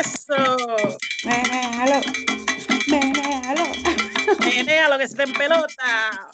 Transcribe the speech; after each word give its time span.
Eso. 0.00 0.76
Que 4.98 5.08
se 5.08 5.16
te 5.16 5.22
en 5.24 5.32
pelota. 5.32 6.30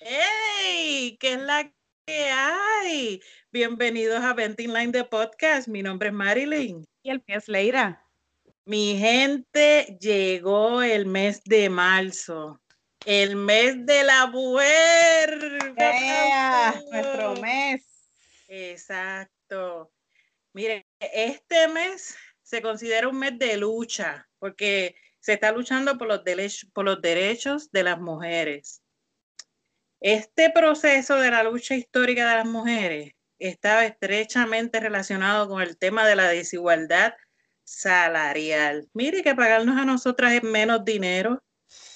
¡Ey! 0.00 1.16
¿Qué 1.18 1.32
es 1.32 1.40
la 1.40 1.70
que 2.06 2.30
hay? 2.30 3.20
Bienvenidos 3.50 4.22
a 4.22 4.34
Venting 4.34 4.72
Line 4.72 4.92
de 4.92 5.04
Podcast. 5.04 5.68
Mi 5.68 5.82
nombre 5.82 6.08
es 6.08 6.14
Marilyn. 6.14 6.86
Y 7.02 7.10
el 7.10 7.22
mío 7.26 7.38
es 7.38 7.48
Leira. 7.48 8.06
Mi 8.64 8.96
gente, 8.98 9.98
llegó 10.00 10.82
el 10.82 11.06
mes 11.06 11.42
de 11.44 11.68
marzo. 11.68 12.60
El 13.04 13.36
mes 13.36 13.84
de 13.84 14.04
la 14.04 14.26
mujer. 14.28 15.74
¡Ea! 15.76 16.74
Nuestro 16.90 17.34
mes. 17.36 17.93
Exacto. 18.54 19.90
Mire, 20.52 20.86
este 21.00 21.66
mes 21.66 22.14
se 22.42 22.62
considera 22.62 23.08
un 23.08 23.18
mes 23.18 23.36
de 23.36 23.56
lucha 23.56 24.28
porque 24.38 24.94
se 25.18 25.32
está 25.32 25.50
luchando 25.50 25.98
por 25.98 26.06
los, 26.06 26.22
derechos, 26.22 26.70
por 26.72 26.84
los 26.84 27.02
derechos 27.02 27.72
de 27.72 27.82
las 27.82 28.00
mujeres. 28.00 28.80
Este 30.00 30.50
proceso 30.50 31.16
de 31.16 31.32
la 31.32 31.42
lucha 31.42 31.74
histórica 31.74 32.28
de 32.28 32.36
las 32.36 32.46
mujeres 32.46 33.14
está 33.40 33.84
estrechamente 33.84 34.78
relacionado 34.78 35.48
con 35.48 35.60
el 35.60 35.76
tema 35.76 36.06
de 36.06 36.14
la 36.14 36.28
desigualdad 36.28 37.14
salarial. 37.64 38.88
Mire 38.92 39.24
que 39.24 39.34
pagarnos 39.34 39.78
a 39.78 39.84
nosotras 39.84 40.32
es 40.32 40.44
menos 40.44 40.84
dinero, 40.84 41.42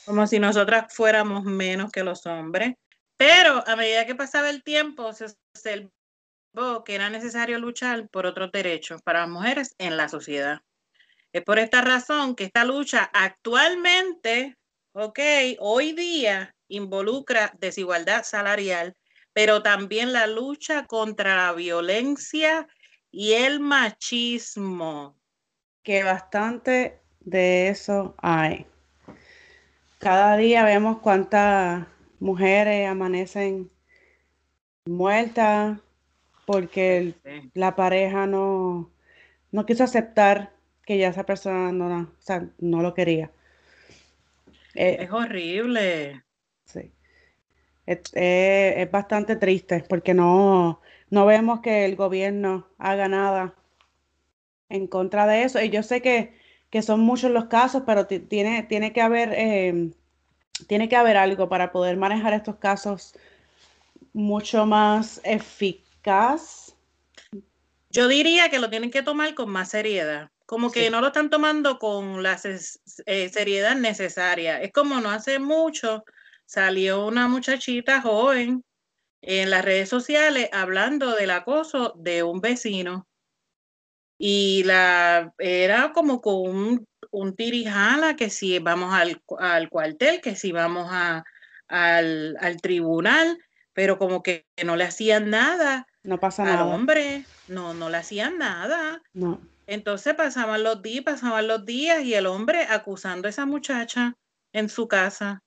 como 0.06 0.27
si 0.27 0.41
nosotras 0.41 0.93
fuéramos 0.93 1.45
menos 1.45 1.93
que 1.93 2.03
los 2.03 2.27
hombres. 2.27 2.75
Pero 3.17 3.62
a 3.69 3.77
medida 3.77 4.06
que 4.06 4.17
pasaba 4.17 4.51
el 4.51 4.65
tiempo, 4.65 5.12
se 5.12 5.91
que 6.84 6.95
era 6.95 7.09
necesario 7.09 7.59
luchar 7.59 8.09
por 8.09 8.27
otros 8.27 8.51
derechos 8.51 9.01
para 9.03 9.20
las 9.20 9.28
mujeres 9.28 9.75
en 9.78 9.97
la 9.97 10.09
sociedad. 10.09 10.61
Es 11.33 11.42
por 11.45 11.59
esta 11.59 11.83
razón 11.83 12.34
que 12.34 12.45
esta 12.45 12.64
lucha 12.64 13.11
actualmente, 13.12 14.56
ok, 14.92 15.19
hoy 15.61 15.92
día 15.92 16.55
involucra 16.69 17.53
desigualdad 17.61 18.25
salarial, 18.25 18.97
pero 19.33 19.62
también 19.62 20.12
la 20.12 20.27
lucha 20.27 20.86
contra 20.86 21.36
la 21.36 21.53
violencia 21.53 22.67
y 23.11 23.34
el 23.34 23.61
machismo. 23.61 25.17
Que 25.83 26.03
bastante 26.03 27.01
de 27.20 27.69
eso 27.69 28.17
hay. 28.19 28.67
Cada 29.98 30.36
día 30.36 30.64
vemos 30.64 30.98
cuántas 30.98 31.86
mujeres 32.19 32.89
amanecen 32.89 33.70
muertas 34.86 35.79
porque 36.49 37.15
Sí. 37.25 37.51
la 37.55 37.77
pareja 37.77 38.27
no, 38.27 38.91
no 39.53 39.67
quiso 39.67 39.85
aceptar 39.85 40.53
que 40.87 40.99
ya 40.99 41.09
esa 41.11 41.25
persona 41.27 41.73
no, 41.73 41.89
la- 41.91 42.03
o 42.19 42.23
sea, 42.23 42.49
no 42.59 42.83
lo 42.83 42.95
quería. 42.95 43.31
Eh, 44.75 44.97
Es 45.01 45.11
horrible. 45.11 46.23
sí. 46.65 46.91
Es, 47.87 48.01
es- 48.15 48.77
es 48.79 48.91
bastante 48.91 49.37
triste 49.37 49.85
porque 49.89 50.15
no, 50.15 50.81
no 51.11 51.27
vemos 51.27 51.61
que 51.61 51.85
el 51.85 51.97
gobierno 51.97 52.69
haga 52.79 53.09
nada 53.09 53.55
en 54.69 54.87
contra 54.87 55.27
de 55.27 55.43
eso. 55.45 55.61
Y 55.63 55.71
yo 55.71 55.83
sé 55.83 56.03
que, 56.03 56.35
que 56.71 56.83
son 56.83 57.01
muchos 57.01 57.31
los 57.31 57.47
casos, 57.47 57.83
pero 57.87 58.07
ti- 58.07 58.21
tiene, 58.21 58.63
tiene 58.65 58.93
que 58.93 59.01
haber, 59.01 59.31
eh, 59.35 59.91
tiene 60.69 60.89
que 60.89 60.97
haber 60.97 61.17
algo 61.19 61.49
para 61.49 61.73
poder 61.73 61.97
manejar 61.99 62.35
estos 62.35 62.57
casos 62.57 63.17
mucho 64.13 64.67
más 64.67 65.21
Yo 67.91 68.09
diría 68.09 68.51
que 68.51 68.59
lo 68.59 68.70
tienen 68.70 68.91
que 68.91 69.03
tomar 69.03 69.34
con 69.34 69.51
más 69.51 69.70
seriedad, 69.70 70.30
como 70.46 70.70
que 70.70 70.85
Sí. 70.85 70.91
no 70.91 71.01
lo 71.01 71.08
están 71.08 71.30
tomando 71.30 71.79
con 71.79 72.23
la 72.23 72.39
eh, 73.07 73.29
seriedad 73.29 73.77
necesaria. 73.77 74.61
Es 74.61 74.73
como 74.73 75.01
no 75.01 75.11
hace 75.11 75.39
mucho 75.39 76.05
salió 76.45 77.07
una 77.07 77.29
muchachita 77.29 78.01
joven 78.01 78.64
en 79.20 79.51
las 79.51 79.64
redes 79.64 79.89
sociales 79.89 80.48
hablando 80.52 81.14
del 81.14 81.30
acoso 81.30 81.95
de 81.98 82.23
un 82.23 82.40
vecino 82.40 83.07
y 84.19 84.63
la 84.64 85.33
era 85.39 85.92
como 85.92 86.20
con 86.20 86.35
un, 86.35 86.86
un 87.11 87.36
tirijala 87.36 88.17
que 88.17 88.30
si 88.30 88.58
vamos 88.58 88.95
al, 88.95 89.23
al 89.39 89.69
cuartel, 89.69 90.20
que 90.20 90.36
si 90.36 90.52
vamos 90.52 90.89
a, 90.90 91.25
al, 91.69 92.36
al 92.40 92.61
tribunal, 92.61 93.39
pero 93.78 93.96
como 93.96 94.24
que 94.24 94.44
no 94.64 94.74
le 94.74 94.83
hacían 94.83 95.30
nada 95.30 95.86
No 96.02 96.18
pasa 96.18 96.42
al 96.42 96.48
nada. 96.48 96.64
hombre, 96.64 97.24
no, 97.46 97.74
no 97.74 97.90
le 97.90 97.98
hacían 97.98 98.36
nada. 98.36 99.00
No. 99.14 99.40
Entonces 99.68 100.14
pasaban 100.14 100.64
los 100.64 100.83
días, 100.83 101.05
pasaban 101.05 101.46
los 101.46 101.64
días 101.64 102.02
y 102.02 102.12
el 102.14 102.27
hombre 102.27 102.66
acusando 102.68 103.28
a 103.28 103.30
esa 103.30 103.46
muchacha 103.46 104.16
en 104.52 104.68
su 104.68 104.89
casa. 104.89 105.44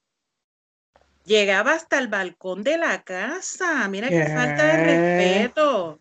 Llegaba 1.25 1.73
hasta 1.73 1.99
el 1.99 2.07
balcón 2.07 2.63
de 2.63 2.77
la 2.77 3.03
casa. 3.03 3.85
Mira 3.89 4.07
qué 4.07 4.25
falta 4.27 4.77
de 4.77 4.77
respeto. 4.85 5.99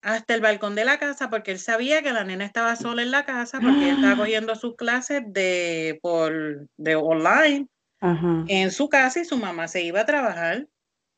Hasta 0.00 0.34
el 0.34 0.40
balcón 0.40 0.74
de 0.76 0.86
la 0.86 0.98
casa 0.98 1.28
porque 1.28 1.50
él 1.50 1.58
sabía 1.58 2.00
que 2.00 2.14
la 2.14 2.24
nena 2.24 2.46
estaba 2.46 2.74
sola 2.74 3.02
en 3.02 3.10
la 3.10 3.26
casa 3.26 3.60
porque 3.60 3.84
ella 3.84 3.96
estaba 3.96 4.16
cogiendo 4.24 4.54
sus 4.54 4.76
clases 4.76 5.24
de 5.26 5.98
por 6.00 6.66
de 6.78 6.96
online 6.96 7.68
Ajá. 8.00 8.44
en 8.48 8.70
su 8.70 8.88
casa 8.88 9.20
y 9.20 9.26
su 9.26 9.36
mamá 9.36 9.68
se 9.68 9.82
iba 9.82 10.00
a 10.00 10.06
trabajar. 10.06 10.66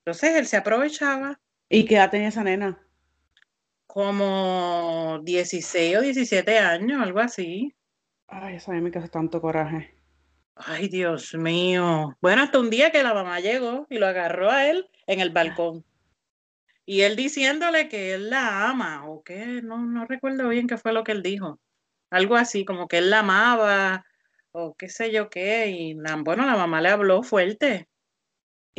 Entonces 0.08 0.36
él 0.36 0.46
se 0.46 0.56
aprovechaba. 0.56 1.38
¿Y 1.68 1.84
qué 1.84 1.96
edad 1.96 2.10
tenía 2.10 2.28
esa 2.28 2.42
nena? 2.42 2.82
como 3.86 5.18
16 5.22 5.96
o 5.98 6.00
17 6.00 6.58
años, 6.58 7.02
algo 7.02 7.20
así. 7.20 7.74
Ay, 8.26 8.56
eso 8.56 8.70
a 8.70 8.74
mí 8.74 8.80
me 8.80 8.90
causa 8.90 9.08
tanto 9.08 9.40
coraje. 9.40 9.94
Ay, 10.54 10.88
Dios 10.88 11.34
mío. 11.34 12.16
Bueno, 12.22 12.42
hasta 12.42 12.58
un 12.58 12.70
día 12.70 12.90
que 12.90 13.02
la 13.02 13.12
mamá 13.12 13.40
llegó 13.40 13.86
y 13.90 13.98
lo 13.98 14.06
agarró 14.06 14.50
a 14.50 14.66
él 14.70 14.88
en 15.06 15.20
el 15.20 15.30
balcón. 15.30 15.84
Y 16.86 17.02
él 17.02 17.14
diciéndole 17.16 17.88
que 17.88 18.14
él 18.14 18.30
la 18.30 18.70
ama, 18.70 19.06
o 19.08 19.22
que 19.22 19.60
no, 19.62 19.84
no 19.84 20.06
recuerdo 20.06 20.48
bien 20.48 20.66
qué 20.68 20.78
fue 20.78 20.92
lo 20.94 21.04
que 21.04 21.12
él 21.12 21.22
dijo. 21.22 21.60
Algo 22.10 22.36
así, 22.36 22.64
como 22.64 22.88
que 22.88 22.98
él 22.98 23.10
la 23.10 23.18
amaba, 23.20 24.06
o 24.52 24.74
qué 24.74 24.88
sé 24.88 25.12
yo 25.12 25.28
qué. 25.28 25.68
Y 25.68 25.94
la- 25.94 26.16
bueno, 26.16 26.46
la 26.46 26.56
mamá 26.56 26.80
le 26.80 26.88
habló 26.88 27.22
fuerte. 27.22 27.88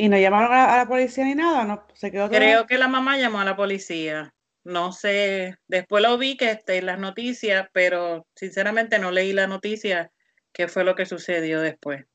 ¿Y 0.00 0.08
no 0.08 0.18
llamaron 0.18 0.52
a, 0.52 0.72
a 0.72 0.76
la 0.78 0.88
policía 0.88 1.24
ni 1.24 1.34
nada? 1.34 1.64
¿No? 1.64 1.86
¿Se 1.92 2.10
quedó? 2.10 2.30
Creo 2.30 2.66
que 2.66 2.78
la 2.78 2.88
mamá 2.88 3.18
llamó 3.18 3.40
a 3.40 3.44
la 3.44 3.54
policía. 3.54 4.32
No 4.64 4.92
sé, 4.92 5.56
después 5.68 6.02
lo 6.02 6.16
vi 6.16 6.38
que 6.38 6.50
esté 6.50 6.78
en 6.78 6.86
las 6.86 6.98
noticias, 6.98 7.68
pero 7.72 8.26
sinceramente 8.34 8.98
no 8.98 9.10
leí 9.10 9.34
la 9.34 9.46
noticia, 9.46 10.10
qué 10.52 10.68
fue 10.68 10.84
lo 10.84 10.94
que 10.94 11.04
sucedió 11.04 11.60
después. 11.60 12.06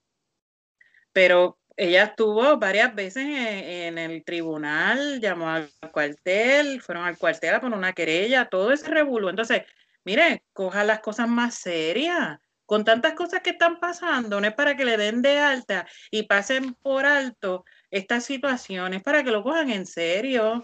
Pero 1.11 1.59
ella 1.77 2.05
estuvo 2.05 2.57
varias 2.57 2.95
veces 2.95 3.23
en, 3.23 3.37
en 3.37 3.97
el 3.99 4.23
tribunal, 4.23 5.19
llamó 5.21 5.49
al 5.49 5.69
cuartel, 5.91 6.81
fueron 6.81 7.05
al 7.05 7.19
cuartel 7.19 7.53
a 7.53 7.61
poner 7.61 7.77
una 7.77 7.93
querella, 7.93 8.45
todo 8.49 8.71
ese 8.71 8.87
revuelo. 8.89 9.29
Entonces, 9.29 9.61
mire, 10.03 10.43
coja 10.53 10.83
las 10.83 11.01
cosas 11.01 11.27
más 11.27 11.53
serias. 11.53 12.39
Con 12.65 12.83
tantas 12.83 13.13
cosas 13.13 13.41
que 13.41 13.51
están 13.51 13.79
pasando, 13.79 14.41
no 14.41 14.47
es 14.47 14.53
para 14.53 14.75
que 14.75 14.85
le 14.85 14.97
den 14.97 15.21
de 15.21 15.37
alta 15.39 15.87
y 16.11 16.23
pasen 16.23 16.73
por 16.81 17.05
alto 17.05 17.63
estas 17.91 18.25
situaciones, 18.25 19.03
para 19.03 19.23
que 19.23 19.31
lo 19.31 19.43
cojan 19.43 19.69
en 19.69 19.85
serio. 19.85 20.63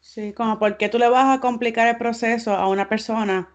Sí, 0.00 0.32
como 0.34 0.58
por 0.58 0.76
qué 0.76 0.88
tú 0.88 0.98
le 0.98 1.08
vas 1.08 1.36
a 1.36 1.40
complicar 1.40 1.88
el 1.88 1.96
proceso 1.96 2.54
a 2.54 2.68
una 2.68 2.88
persona 2.88 3.48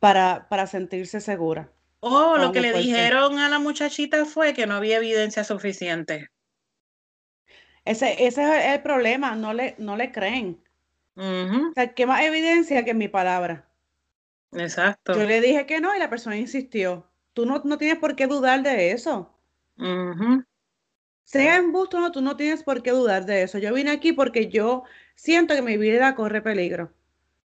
para, 0.00 0.48
para 0.48 0.66
sentirse 0.66 1.20
segura. 1.20 1.72
Oh, 2.00 2.36
lo 2.38 2.52
que 2.52 2.60
le 2.60 2.72
dijeron 2.72 3.38
a 3.38 3.48
la 3.48 3.58
muchachita 3.58 4.24
fue 4.24 4.54
que 4.54 4.66
no 4.66 4.74
había 4.74 4.98
evidencia 4.98 5.44
suficiente. 5.44 6.28
Ese, 7.84 8.26
ese 8.26 8.42
es 8.58 8.74
el 8.74 8.82
problema, 8.82 9.34
no 9.34 9.52
le, 9.52 9.74
no 9.78 9.96
le 9.96 10.12
creen. 10.12 10.62
Ujú, 11.16 11.70
O 11.70 11.72
sea, 11.74 11.94
¿qué 11.94 12.06
más 12.06 12.22
evidencia 12.22 12.84
que 12.84 12.94
mi 12.94 13.08
palabra? 13.08 13.67
Exacto. 14.52 15.14
Yo 15.14 15.24
le 15.24 15.40
dije 15.40 15.66
que 15.66 15.80
no 15.80 15.94
y 15.94 15.98
la 15.98 16.10
persona 16.10 16.36
insistió. 16.36 17.10
Tú 17.32 17.46
no, 17.46 17.62
no 17.64 17.78
tienes 17.78 17.98
por 17.98 18.16
qué 18.16 18.26
dudar 18.26 18.62
de 18.62 18.92
eso. 18.92 19.34
Sea 21.24 21.56
embuste 21.56 21.96
o 21.96 22.00
no, 22.00 22.10
tú 22.10 22.20
no 22.22 22.36
tienes 22.36 22.62
por 22.64 22.82
qué 22.82 22.90
dudar 22.90 23.24
de 23.26 23.42
eso. 23.42 23.58
Yo 23.58 23.72
vine 23.74 23.90
aquí 23.90 24.12
porque 24.12 24.48
yo 24.48 24.84
siento 25.14 25.54
que 25.54 25.62
mi 25.62 25.76
vida 25.76 26.14
corre 26.14 26.42
peligro. 26.42 26.92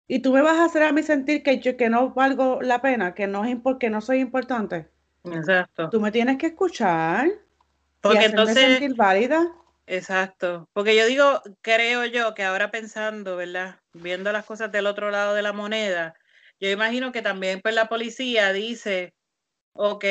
Y 0.07 0.19
tú 0.21 0.33
me 0.33 0.41
vas 0.41 0.57
a 0.57 0.65
hacer 0.65 0.83
a 0.83 0.91
mí 0.93 1.03
sentir 1.03 1.43
que 1.43 1.59
yo 1.59 1.77
que 1.77 1.89
no 1.89 2.13
valgo 2.13 2.61
la 2.61 2.81
pena, 2.81 3.13
que 3.15 3.27
no 3.27 3.43
que 3.79 3.89
no 3.89 4.01
soy 4.01 4.19
importante. 4.19 4.89
exacto. 5.23 5.89
Tú 5.89 5.99
me 6.01 6.11
tienes 6.11 6.37
que 6.37 6.47
escuchar 6.47 7.27
y 7.27 7.33
Porque 8.01 8.17
hacerme 8.17 8.27
entonces, 8.29 8.57
sentir 8.57 8.95
válida. 8.95 9.51
exacto. 9.85 10.69
Porque 10.73 10.95
yo 10.95 11.05
digo, 11.05 11.41
creo 11.61 12.05
yo 12.05 12.33
que 12.33 12.43
ahora 12.43 12.71
pensando, 12.71 13.35
¿verdad? 13.35 13.79
Viendo 13.93 14.31
las 14.31 14.45
cosas 14.45 14.71
del 14.71 14.87
otro 14.87 15.11
lado 15.11 15.33
de 15.35 15.41
la 15.41 15.53
moneda, 15.53 16.15
yo 16.61 16.69
imagino 16.69 17.11
que 17.11 17.21
también 17.21 17.59
pues 17.61 17.73
la 17.73 17.89
policía 17.89 18.53
dice, 18.53 19.13
ok, 19.73 20.05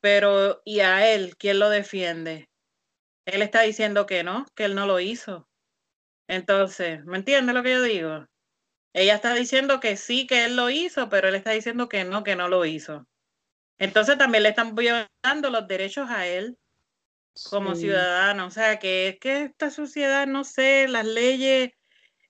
pero 0.00 0.62
¿y 0.64 0.80
a 0.80 1.12
él 1.12 1.36
quién 1.36 1.58
lo 1.58 1.68
defiende? 1.68 2.48
Él 3.26 3.42
está 3.42 3.62
diciendo 3.62 4.06
que 4.06 4.24
no, 4.24 4.46
que 4.54 4.64
él 4.64 4.74
no 4.74 4.86
lo 4.86 5.00
hizo. 5.00 5.48
Entonces, 6.28 7.04
¿me 7.04 7.18
entiendes 7.18 7.54
lo 7.54 7.62
que 7.62 7.72
yo 7.72 7.82
digo? 7.82 8.26
Ella 8.94 9.16
está 9.16 9.34
diciendo 9.34 9.78
que 9.78 9.96
sí, 9.98 10.26
que 10.26 10.46
él 10.46 10.56
lo 10.56 10.70
hizo, 10.70 11.10
pero 11.10 11.28
él 11.28 11.34
está 11.34 11.50
diciendo 11.50 11.88
que 11.88 12.04
no, 12.04 12.24
que 12.24 12.36
no 12.36 12.48
lo 12.48 12.64
hizo. 12.64 13.06
Entonces 13.78 14.16
también 14.16 14.44
le 14.44 14.50
están 14.50 14.74
violando 14.74 15.50
los 15.50 15.68
derechos 15.68 16.08
a 16.08 16.26
él 16.26 16.56
como 17.50 17.74
ciudadano. 17.74 18.46
O 18.46 18.50
sea, 18.50 18.78
que 18.78 19.08
es 19.08 19.18
que 19.18 19.42
esta 19.42 19.70
sociedad, 19.70 20.26
no 20.26 20.44
sé, 20.44 20.88
las 20.88 21.04
leyes 21.04 21.72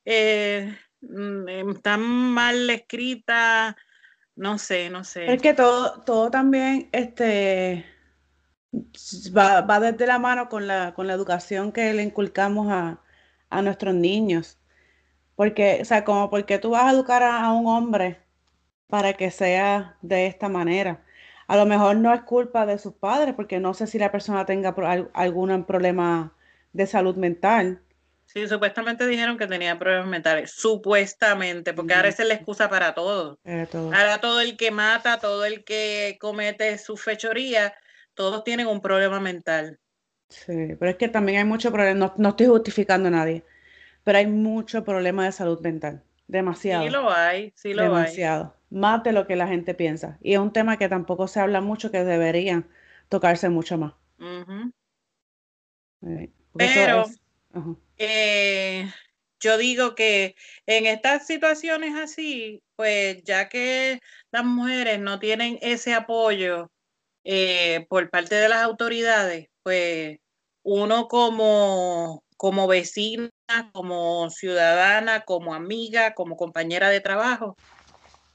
eh, 0.04 0.76
mm, 1.00 1.70
están 1.70 2.00
mal 2.00 2.68
escritas, 2.70 3.74
no 4.34 4.58
sé, 4.58 4.90
no 4.90 5.04
sé. 5.04 5.32
Es 5.32 5.40
que 5.40 5.54
todo, 5.54 6.02
todo 6.02 6.30
también 6.30 6.88
este, 6.92 7.84
va, 9.36 9.62
va 9.62 9.80
desde 9.80 10.06
la 10.06 10.18
mano 10.18 10.48
con 10.48 10.66
la, 10.66 10.94
con 10.94 11.06
la 11.06 11.14
educación 11.14 11.72
que 11.72 11.92
le 11.94 12.02
inculcamos 12.02 12.68
a, 12.70 13.00
a 13.50 13.62
nuestros 13.62 13.94
niños. 13.94 14.58
Porque, 15.34 15.78
o 15.82 15.84
sea, 15.84 16.04
como 16.04 16.30
porque 16.30 16.58
tú 16.58 16.70
vas 16.70 16.84
a 16.84 16.92
educar 16.92 17.22
a, 17.22 17.52
un 17.52 17.66
hombre 17.66 18.20
para 18.88 19.14
que 19.14 19.30
sea 19.30 19.96
de 20.02 20.26
esta 20.26 20.48
manera. 20.48 21.04
A 21.48 21.56
lo 21.56 21.66
mejor 21.66 21.96
no 21.96 22.12
es 22.12 22.22
culpa 22.22 22.66
de 22.66 22.78
sus 22.78 22.94
padres, 22.94 23.34
porque 23.34 23.60
no 23.60 23.74
sé 23.74 23.86
si 23.86 23.98
la 23.98 24.12
persona 24.12 24.46
tenga 24.46 24.74
algún 25.14 25.64
problema 25.64 26.34
de 26.72 26.86
salud 26.86 27.16
mental. 27.16 27.82
Sí, 28.36 28.46
supuestamente 28.48 29.06
dijeron 29.06 29.38
que 29.38 29.46
tenía 29.46 29.78
problemas 29.78 30.08
mentales. 30.08 30.50
Supuestamente, 30.50 31.72
porque 31.72 31.94
ahora 31.94 32.08
es 32.08 32.18
la 32.18 32.34
excusa 32.34 32.68
para 32.68 32.92
todo. 32.92 33.38
todo. 33.70 33.94
Ahora 33.94 34.18
todo 34.20 34.42
el 34.42 34.58
que 34.58 34.70
mata, 34.70 35.18
todo 35.18 35.46
el 35.46 35.64
que 35.64 36.18
comete 36.20 36.76
su 36.76 36.98
fechoría, 36.98 37.72
todos 38.12 38.44
tienen 38.44 38.66
un 38.66 38.82
problema 38.82 39.20
mental. 39.20 39.80
Sí, 40.28 40.74
pero 40.78 40.90
es 40.90 40.98
que 40.98 41.08
también 41.08 41.38
hay 41.38 41.44
mucho 41.46 41.72
problema, 41.72 42.12
no, 42.18 42.28
estoy 42.28 42.48
justificando 42.48 43.08
a 43.08 43.12
nadie, 43.12 43.42
pero 44.04 44.18
hay 44.18 44.26
mucho 44.26 44.84
problema 44.84 45.24
de 45.24 45.32
salud 45.32 45.58
mental, 45.62 46.02
demasiado. 46.26 46.84
Sí 46.84 46.90
lo 46.90 47.10
hay, 47.10 47.54
sí 47.56 47.72
lo 47.72 47.84
demasiado. 47.84 48.54
Más 48.68 49.02
de 49.02 49.12
lo 49.12 49.26
que 49.26 49.36
la 49.36 49.48
gente 49.48 49.72
piensa. 49.72 50.18
Y 50.20 50.34
es 50.34 50.40
un 50.40 50.52
tema 50.52 50.76
que 50.76 50.90
tampoco 50.90 51.26
se 51.26 51.40
habla 51.40 51.62
mucho, 51.62 51.90
que 51.90 52.04
deberían 52.04 52.68
tocarse 53.08 53.48
mucho 53.48 53.78
más. 53.78 53.94
pero 56.52 57.06
eh, 57.98 58.90
yo 59.40 59.58
digo 59.58 59.94
que 59.94 60.34
en 60.66 60.86
estas 60.86 61.26
situaciones 61.26 61.94
así, 61.96 62.62
pues 62.76 63.22
ya 63.24 63.48
que 63.48 64.00
las 64.32 64.44
mujeres 64.44 65.00
no 65.00 65.18
tienen 65.18 65.58
ese 65.62 65.94
apoyo 65.94 66.70
eh, 67.24 67.86
por 67.88 68.10
parte 68.10 68.34
de 68.34 68.48
las 68.48 68.62
autoridades, 68.62 69.48
pues 69.62 70.18
uno 70.62 71.08
como, 71.08 72.24
como 72.36 72.66
vecina, 72.66 73.30
como 73.72 74.30
ciudadana, 74.30 75.22
como 75.22 75.54
amiga, 75.54 76.14
como 76.14 76.36
compañera 76.36 76.88
de 76.90 77.00
trabajo, 77.00 77.56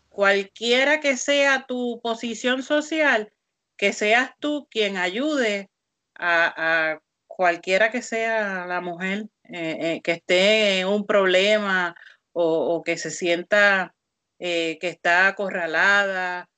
cualquiera 0.10 1.00
que 1.00 1.18
sea 1.18 1.66
tu 1.68 2.00
posición 2.02 2.63
social, 2.63 3.31
que 3.78 3.94
seas 3.94 4.31
tú 4.40 4.68
quien 4.69 4.98
ayude 4.98 5.69
a, 6.16 7.00
cualquiera 7.28 7.92
que 7.92 8.02
sea 8.02 8.66
la 8.68 8.81
mujer 8.81 9.28
eh, 9.51 9.77
eh, 9.81 10.01
que 10.03 10.12
esté 10.13 10.80
en 10.80 10.88
un 10.88 11.06
problema 11.06 11.95
o, 12.33 12.81
que 12.83 12.98
se 12.98 13.12
sienta 13.12 13.94
que 14.39 14.80
está 14.81 15.27
acorralada, 15.27 16.50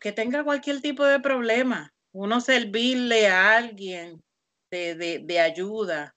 que 0.00 0.12
tenga 0.12 0.44
cualquier 0.44 0.80
tipo 0.80 1.04
de 1.04 1.18
problema 1.18 1.92
uno 2.12 2.40
servirle 2.40 3.28
a 3.28 3.56
alguien 3.56 4.22
de, 4.70 5.40
ayuda. 5.40 6.14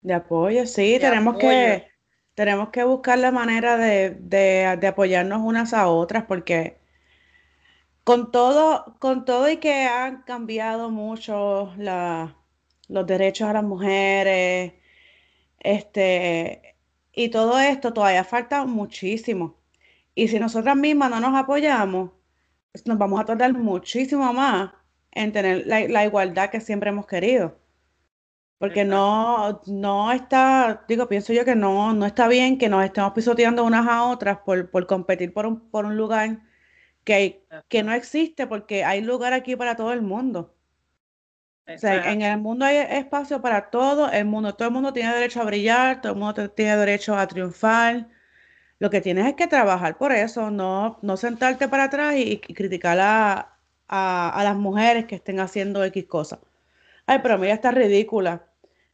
De 0.00 0.14
apoyo, 0.14 0.66
sí, 0.66 0.98
tenemos 1.00 1.36
que 1.38 1.88
tenemos 2.34 2.70
que 2.70 2.82
buscar 2.82 3.18
la 3.18 3.30
manera 3.30 3.76
de, 3.76 4.86
apoyarnos 4.86 5.40
unas 5.42 5.72
a 5.72 5.86
otras 5.88 6.24
porque 6.24 6.78
con 8.02 8.32
todo, 8.32 8.96
con 8.98 9.24
todo 9.24 9.48
y 9.48 9.58
que 9.58 9.84
han 9.84 10.22
cambiado 10.22 10.90
mucho 10.90 11.72
los 12.94 13.06
derechos 13.06 13.48
a 13.48 13.52
las 13.54 13.64
mujeres, 13.64 14.74
este, 15.60 16.76
y 17.12 17.28
todo 17.30 17.58
esto 17.58 17.92
todavía 17.92 18.24
falta 18.24 18.64
muchísimo. 18.66 19.58
Y 20.14 20.28
si 20.28 20.38
nosotras 20.40 20.76
mismas 20.76 21.10
no 21.10 21.20
nos 21.20 21.34
apoyamos, 21.34 22.12
nos 22.84 22.98
vamos 22.98 23.20
a 23.20 23.24
tardar 23.24 23.52
muchísimo 23.54 24.32
más 24.32 24.72
en 25.12 25.32
tener 25.32 25.66
la, 25.66 26.04
igualdad 26.04 26.50
que 26.50 26.60
siempre 26.60 26.90
hemos 26.90 27.06
querido. 27.06 27.58
Porque 28.58 28.84
no, 28.84 29.60
no 29.66 30.12
está, 30.12 30.84
digo, 30.88 31.08
pienso 31.08 31.32
yo 31.32 31.44
que 31.44 31.56
no, 31.56 31.92
no 31.94 32.06
está 32.06 32.28
bien 32.28 32.58
que 32.58 32.68
nos 32.68 32.84
estemos 32.84 33.12
pisoteando 33.12 33.64
unas 33.64 33.86
a 33.88 34.04
otras 34.04 34.38
por, 34.38 34.70
por 34.70 34.86
competir 34.86 35.32
por 35.34 35.46
un, 35.46 35.68
por 35.70 35.84
un 35.86 35.96
lugar 35.96 36.40
que, 37.04 37.44
que 37.68 37.82
no 37.82 37.92
existe, 37.92 38.46
porque 38.46 38.84
hay 38.84 39.00
lugar 39.02 39.32
aquí 39.32 39.56
para 39.56 39.76
todo 39.76 39.92
el 39.92 40.02
mundo. 40.02 40.53
O 41.66 41.78
sea, 41.78 42.12
en 42.12 42.22
el 42.22 42.38
mundo 42.38 42.66
hay 42.66 42.76
espacio 42.76 43.40
para 43.40 43.70
todo 43.70 44.10
el 44.10 44.26
mundo. 44.26 44.54
Todo 44.54 44.68
el 44.68 44.74
mundo 44.74 44.92
tiene 44.92 45.14
derecho 45.14 45.40
a 45.40 45.44
brillar, 45.44 46.02
todo 46.02 46.12
el 46.12 46.18
mundo 46.18 46.50
tiene 46.50 46.76
derecho 46.76 47.16
a 47.16 47.26
triunfar. 47.26 48.08
Lo 48.78 48.90
que 48.90 49.00
tienes 49.00 49.26
es 49.26 49.34
que 49.34 49.46
trabajar 49.46 49.96
por 49.96 50.12
eso, 50.12 50.50
no, 50.50 50.98
no 51.02 51.16
sentarte 51.16 51.68
para 51.68 51.84
atrás 51.84 52.16
y, 52.16 52.40
y 52.46 52.54
criticar 52.54 52.98
a, 53.00 53.54
a, 53.88 54.42
las 54.44 54.56
mujeres 54.56 55.06
que 55.06 55.14
estén 55.16 55.40
haciendo 55.40 55.84
X 55.84 56.04
cosas. 56.06 56.40
Ay, 57.06 57.20
pero 57.22 57.38
mira, 57.38 57.54
está 57.54 57.70
ridícula. 57.70 58.46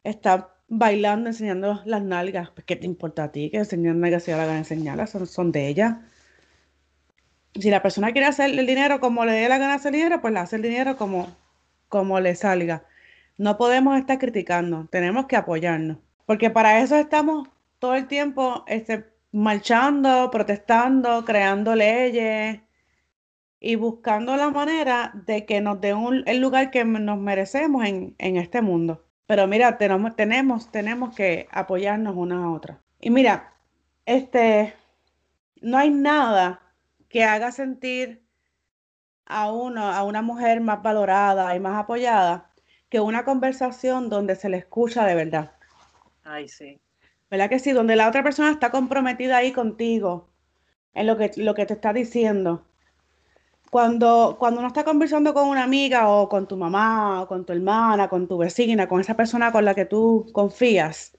Está 0.03 0.53
bailando, 0.67 1.29
enseñando 1.29 1.81
las 1.85 2.01
nalgas. 2.01 2.51
Pues, 2.51 2.65
¿Qué 2.65 2.75
te 2.75 2.85
importa 2.85 3.25
a 3.25 3.31
ti 3.31 3.49
que 3.49 3.57
enseñar 3.57 3.95
nalgas 3.95 4.23
si 4.23 4.31
la 4.31 4.37
gana 4.37 4.57
enseñarlas? 4.59 5.11
Son, 5.11 5.27
son 5.27 5.51
de 5.51 5.67
ella. 5.67 6.01
Si 7.53 7.69
la 7.69 7.81
persona 7.81 8.11
quiere 8.11 8.27
hacer 8.27 8.49
el 8.57 8.65
dinero 8.65 8.99
como 8.99 9.25
le 9.25 9.33
dé 9.33 9.49
la 9.49 9.57
gana 9.57 9.75
hacer 9.75 9.91
dinero, 9.91 10.21
pues 10.21 10.33
le 10.33 10.39
hace 10.39 10.55
el 10.55 10.61
dinero 10.61 10.95
como, 10.97 11.27
como 11.91 12.19
le 12.19 12.33
salga. 12.33 12.85
No 13.37 13.57
podemos 13.57 13.99
estar 13.99 14.17
criticando, 14.17 14.87
tenemos 14.91 15.27
que 15.27 15.35
apoyarnos. 15.35 15.99
Porque 16.25 16.49
para 16.49 16.81
eso 16.81 16.95
estamos 16.95 17.49
todo 17.79 17.95
el 17.95 18.07
tiempo 18.07 18.63
este, 18.67 19.05
marchando, 19.31 20.31
protestando, 20.31 21.25
creando 21.25 21.75
leyes, 21.75 22.61
y 23.63 23.75
buscando 23.75 24.35
la 24.35 24.49
manera 24.49 25.11
de 25.13 25.45
que 25.45 25.61
nos 25.61 25.79
den 25.79 26.23
el 26.25 26.39
lugar 26.41 26.71
que 26.71 26.83
nos 26.83 27.19
merecemos 27.19 27.85
en, 27.85 28.15
este 28.17 28.61
mundo. 28.61 29.05
Pero 29.27 29.47
mira, 29.47 29.77
tenemos, 29.77 30.15
tenemos, 30.15 30.71
tenemos 30.71 31.15
que 31.15 31.47
apoyarnos 31.51 32.15
una 32.17 32.43
a 32.43 32.51
otra. 32.51 32.81
Y 32.99 33.11
mira, 33.11 33.53
este, 34.05 34.73
no 35.61 35.77
hay 35.77 35.91
nada 35.91 36.59
que 37.07 37.23
haga 37.23 37.51
sentir 37.51 38.20
a 39.31 39.51
uno, 39.51 39.85
a 39.85 40.03
una 40.03 40.21
mujer 40.21 40.61
más 40.61 40.83
valorada 40.83 41.55
y 41.55 41.59
más 41.59 41.77
apoyada 41.77 42.51
que 42.89 42.99
una 42.99 43.23
conversación 43.23 44.09
donde 44.09 44.35
se 44.35 44.49
le 44.49 44.57
escucha 44.57 45.05
de 45.05 45.15
verdad. 45.15 45.51
Ay, 46.23 46.47
sí. 46.47 46.79
¿Verdad 47.29 47.49
que 47.49 47.59
sí? 47.59 47.71
Donde 47.71 47.95
la 47.95 48.09
otra 48.09 48.23
persona 48.23 48.51
está 48.51 48.71
comprometida 48.71 49.37
ahí 49.37 49.53
contigo 49.53 50.29
en 50.93 51.07
lo 51.07 51.17
que, 51.17 51.31
lo 51.37 51.53
que 51.55 51.65
te 51.65 51.73
está 51.73 51.93
diciendo 51.93 52.65
cuando, 53.71 54.35
cuando 54.37 54.59
uno 54.59 54.67
está 54.67 54.83
conversando 54.83 55.33
con 55.33 55.47
una 55.47 55.63
amiga 55.63 56.09
o 56.09 56.27
con 56.27 56.45
tu 56.47 56.57
mamá, 56.57 57.21
o 57.21 57.27
con 57.27 57.45
tu 57.45 57.53
hermana, 57.53 58.09
con 58.09 58.27
tu 58.27 58.37
vecina, 58.37 58.87
con 58.87 58.99
esa 58.99 59.15
persona 59.15 59.51
con 59.53 59.63
la 59.63 59.73
que 59.73 59.85
tú 59.85 60.27
confías, 60.33 61.17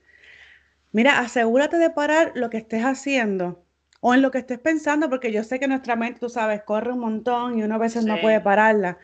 mira, 0.92 1.18
asegúrate 1.20 1.78
de 1.78 1.90
parar 1.90 2.32
lo 2.34 2.50
que 2.50 2.58
estés 2.58 2.84
haciendo 2.84 3.64
o 4.04 4.12
en 4.12 4.20
lo 4.20 4.30
que 4.30 4.38
estés 4.38 4.58
pensando, 4.58 5.08
porque 5.08 5.32
yo 5.32 5.42
sé 5.44 5.58
que 5.58 5.68
nuestra 5.68 5.96
mente, 5.96 6.20
tú 6.20 6.28
sabes, 6.28 6.62
corre 6.62 6.92
un 6.92 6.98
montón 6.98 7.58
y 7.58 7.62
uno 7.62 7.76
a 7.76 7.78
veces 7.78 8.04
no 8.04 8.20
puede 8.20 8.40
pararla. 8.40 8.98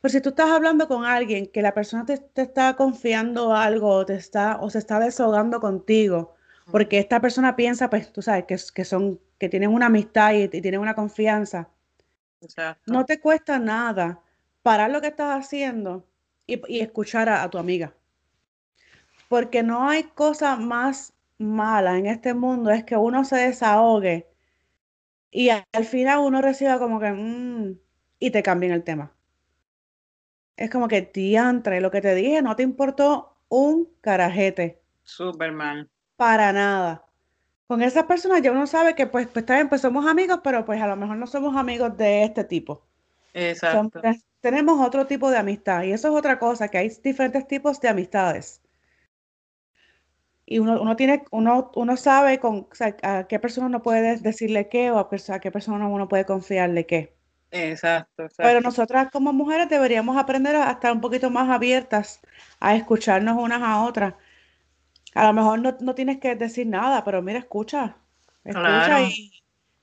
Pero 0.00 0.12
si 0.12 0.20
tú 0.20 0.30
estás 0.30 0.50
hablando 0.50 0.88
con 0.88 1.04
alguien 1.04 1.46
que 1.46 1.60
la 1.60 1.74
persona 1.74 2.06
te, 2.06 2.20
está 2.40 2.74
confiando 2.74 3.54
algo 3.54 3.88
o, 3.88 4.06
te 4.06 4.14
está, 4.14 4.58
o 4.60 4.70
se 4.70 4.78
está 4.78 4.98
desahogando 5.00 5.60
contigo, 5.60 6.34
porque 6.70 6.98
esta 6.98 7.20
persona 7.20 7.56
piensa, 7.56 7.90
pues 7.90 8.12
tú 8.12 8.22
sabes, 8.22 8.44
que, 8.44 8.56
que, 8.72 8.84
son, 8.84 9.20
que 9.38 9.48
tienen 9.48 9.70
una 9.70 9.86
amistad 9.86 10.32
y, 10.32 10.44
y 10.44 10.48
tienen 10.48 10.80
una 10.80 10.94
confianza, 10.94 11.68
no 12.86 13.04
te 13.04 13.20
cuesta 13.20 13.58
nada 13.58 14.20
parar 14.62 14.90
lo 14.90 15.00
que 15.00 15.08
estás 15.08 15.44
haciendo 15.44 16.06
y, 16.46 16.80
escuchar 16.80 17.28
a, 17.28 17.48
tu 17.50 17.58
amiga. 17.58 17.92
Porque 19.28 19.62
no 19.62 19.88
hay 19.88 20.04
cosa 20.04 20.56
más 20.56 21.12
mala 21.42 21.98
en 21.98 22.06
este 22.06 22.34
mundo, 22.34 22.70
es 22.70 22.84
que 22.84 22.96
uno 22.96 23.24
se 23.24 23.36
desahogue 23.36 24.28
y 25.30 25.48
al 25.50 25.84
final 25.84 26.20
uno 26.20 26.42
reciba 26.42 26.78
como 26.78 27.00
que, 27.00 27.10
mm", 27.12 27.78
y 28.18 28.30
te 28.30 28.42
cambien 28.42 28.72
el 28.72 28.84
tema. 28.84 29.12
Es 30.56 30.70
como 30.70 30.88
que 30.88 31.10
diantre, 31.12 31.80
lo 31.80 31.90
que 31.90 32.00
te 32.00 32.14
dije 32.14 32.42
no 32.42 32.56
te 32.56 32.62
importó 32.62 33.36
un 33.48 33.88
carajete. 34.00 34.80
Superman. 35.02 35.88
Para 36.16 36.52
nada 36.52 37.04
con 37.72 37.80
esas 37.82 38.04
personas 38.04 38.42
ya 38.42 38.52
uno 38.52 38.66
sabe 38.66 38.94
que 38.94 39.06
pues, 39.06 39.28
pues, 39.28 39.46
pues, 39.68 39.80
somos 39.80 40.06
amigos, 40.06 40.40
pero 40.44 40.62
pues 40.66 40.82
a 40.82 40.86
lo 40.86 40.94
mejor 40.94 41.16
no 41.16 41.26
somos 41.26 41.56
amigos 41.56 41.96
de 41.96 42.24
este 42.24 42.44
tipo. 42.44 42.86
Exacto. 43.32 44.02
tenemos 44.42 44.86
otro 44.86 45.06
tipo 45.06 45.30
de 45.30 45.38
amistad 45.38 45.82
y 45.84 45.92
eso 45.92 46.08
es 46.08 46.14
otra 46.14 46.38
cosa, 46.38 46.68
que 46.68 46.76
hay 46.76 46.90
diferentes 47.02 47.48
tipos 47.48 47.80
de 47.80 47.88
amistades. 47.88 48.60
Y 50.44 50.58
uno, 50.58 50.80
uno 50.80 50.96
tiene, 50.96 51.24
uno, 51.30 51.70
uno 51.74 51.96
sabe 51.96 52.38
con, 52.38 52.68
a 53.02 53.26
qué 53.28 53.38
persona 53.38 53.66
uno 53.66 53.82
puede 53.82 54.18
decirle 54.18 54.68
qué 54.68 54.90
o 54.90 54.98
a, 54.98 55.08
qué 55.40 55.50
persona 55.50 55.86
uno 55.86 56.08
puede 56.08 56.24
confiarle 56.24 56.86
qué. 56.86 57.14
Exacto, 57.50 58.28
Pero 58.38 58.62
nosotras 58.62 59.10
como 59.12 59.32
mujeres 59.32 59.68
deberíamos 59.68 60.16
aprender 60.16 60.56
a 60.56 60.70
estar 60.70 60.90
un 60.90 61.02
poquito 61.02 61.28
más 61.28 61.50
abiertas, 61.50 62.20
a 62.60 62.74
escucharnos 62.74 63.36
unas 63.38 63.62
a 63.62 63.84
otras. 63.84 64.14
A 65.14 65.26
lo 65.26 65.32
mejor 65.34 65.82
no, 65.82 65.94
tienes 65.94 66.18
que 66.18 66.34
decir 66.34 66.66
nada, 66.66 67.04
pero 67.04 67.20
mira, 67.20 67.38
escucha, 67.38 67.96
escucha 68.42 69.02
y 69.02 69.42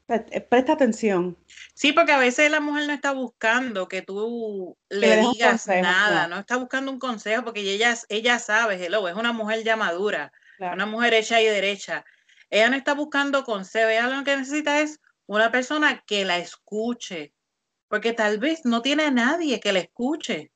eh, 0.10 0.42
presta 0.42 0.74
atención. 0.74 1.38
Sí, 1.76 1.94
porque 1.94 2.12
a 2.12 2.18
veces 2.18 2.50
la 2.50 2.60
mujer 2.60 2.88
no 2.88 2.94
está 2.94 3.12
buscando 3.12 3.88
que 3.88 4.02
tú 4.02 4.76
le, 4.90 5.18
digas 5.18 5.68
nada, 5.68 6.28
no. 6.28 6.40
está 6.40 6.58
buscando 6.58 6.92
un 6.92 6.98
consejo 6.98 7.44
porque 7.44 7.62
ella, 7.62 7.96
ella 8.10 8.40
sabe, 8.40 8.84
hello, 8.84 9.08
es 9.08 9.16
una 9.16 9.34
mujer 9.34 9.64
ya 9.64 9.76
madura, 9.76 10.34
una 10.60 10.86
mujer 10.86 11.14
hecha 11.14 11.42
y 11.42 11.46
derecha. 11.46 12.06
Ella 12.50 12.70
no 12.70 12.76
está 12.76 12.94
buscando 12.94 13.44
consejo, 13.44 13.90
ella 13.90 14.08
lo 14.08 14.24
que 14.24 14.36
necesita 14.36 14.82
es 14.82 15.00
una 15.28 15.52
persona 15.52 16.04
que 16.06 16.26
la 16.26 16.38
escuche, 16.38 17.34
porque 17.88 18.14
tal 18.14 18.40
vez 18.40 18.66
no 18.66 18.82
tiene 18.82 19.04
a 19.04 19.12
nadie 19.12 19.60
que 19.60 19.72
la 19.72 19.80
escuche, 19.80 20.52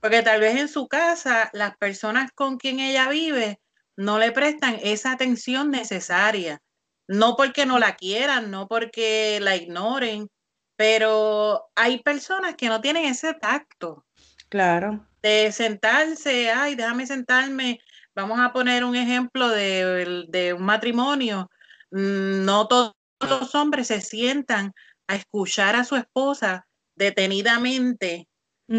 porque 0.00 0.22
tal 0.22 0.40
vez 0.40 0.56
en 0.56 0.68
su 0.68 0.88
casa 0.88 1.50
las 1.52 1.76
personas 1.76 2.32
con 2.32 2.58
quien 2.58 2.80
ella 2.80 3.08
vive 3.08 3.60
no 3.96 4.18
le 4.18 4.32
prestan 4.32 4.78
esa 4.82 5.12
atención 5.12 5.70
necesaria 5.70 6.60
no 7.08 7.36
porque 7.36 7.66
no 7.66 7.78
la 7.78 7.96
quieran, 7.96 8.50
no 8.50 8.66
porque 8.66 9.38
la 9.40 9.56
ignoren, 9.56 10.28
pero 10.76 11.68
hay 11.74 12.02
personas 12.02 12.56
que 12.56 12.68
no 12.68 12.80
tienen 12.80 13.06
ese 13.06 13.34
tacto. 13.34 14.04
Claro. 14.48 15.06
De 15.22 15.50
sentarse, 15.52 16.50
ay, 16.50 16.74
déjame 16.74 17.06
sentarme. 17.06 17.80
Vamos 18.16 18.40
a 18.40 18.50
poner 18.50 18.82
un 18.82 18.96
ejemplo 18.96 19.50
de, 19.50 20.54
un 20.56 20.64
matrimonio. 20.64 21.50
No 21.90 22.66
todos 22.66 22.94
los 23.20 23.54
hombres 23.54 23.88
se 23.88 24.00
sientan 24.00 24.72
a 25.06 25.16
escuchar 25.16 25.76
a 25.76 25.84
su 25.84 25.96
esposa 25.96 26.66
detenidamente 26.94 28.26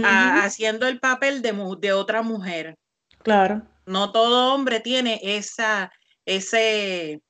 haciendo 0.03 0.87
el 0.87 0.99
papel 0.99 1.43
de, 1.43 1.53
de 1.79 1.93
otra 1.93 2.23
mujer. 2.23 2.77
Claro. 3.19 3.61
No 3.85 4.11
todo 4.11 4.55
hombre 4.55 4.79
tiene 4.79 5.21
esa, 5.23 5.91
ese, 6.25 7.21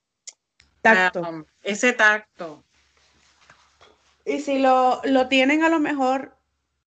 Tacto. 0.82 1.46
ese 1.62 1.92
tacto. 1.92 2.64
Y 4.26 4.40
si 4.40 4.60
lo, 4.60 5.02
lo 5.04 5.28
tienen, 5.28 5.64
a 5.64 5.70
lo 5.70 5.80
mejor 5.80 6.38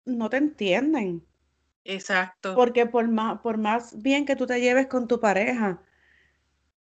no 0.04 0.28
te 0.28 0.36
entienden. 0.36 1.26
Exacto. 1.86 2.54
Porque 2.54 2.86
por 2.86 3.08
más, 3.08 3.40
por 3.40 3.58
más 3.58 4.02
bien 4.02 4.26
que 4.26 4.36
tú 4.36 4.46
te 4.46 4.60
lleves 4.60 4.86
con 4.88 5.06
tu 5.06 5.20
pareja, 5.20 5.80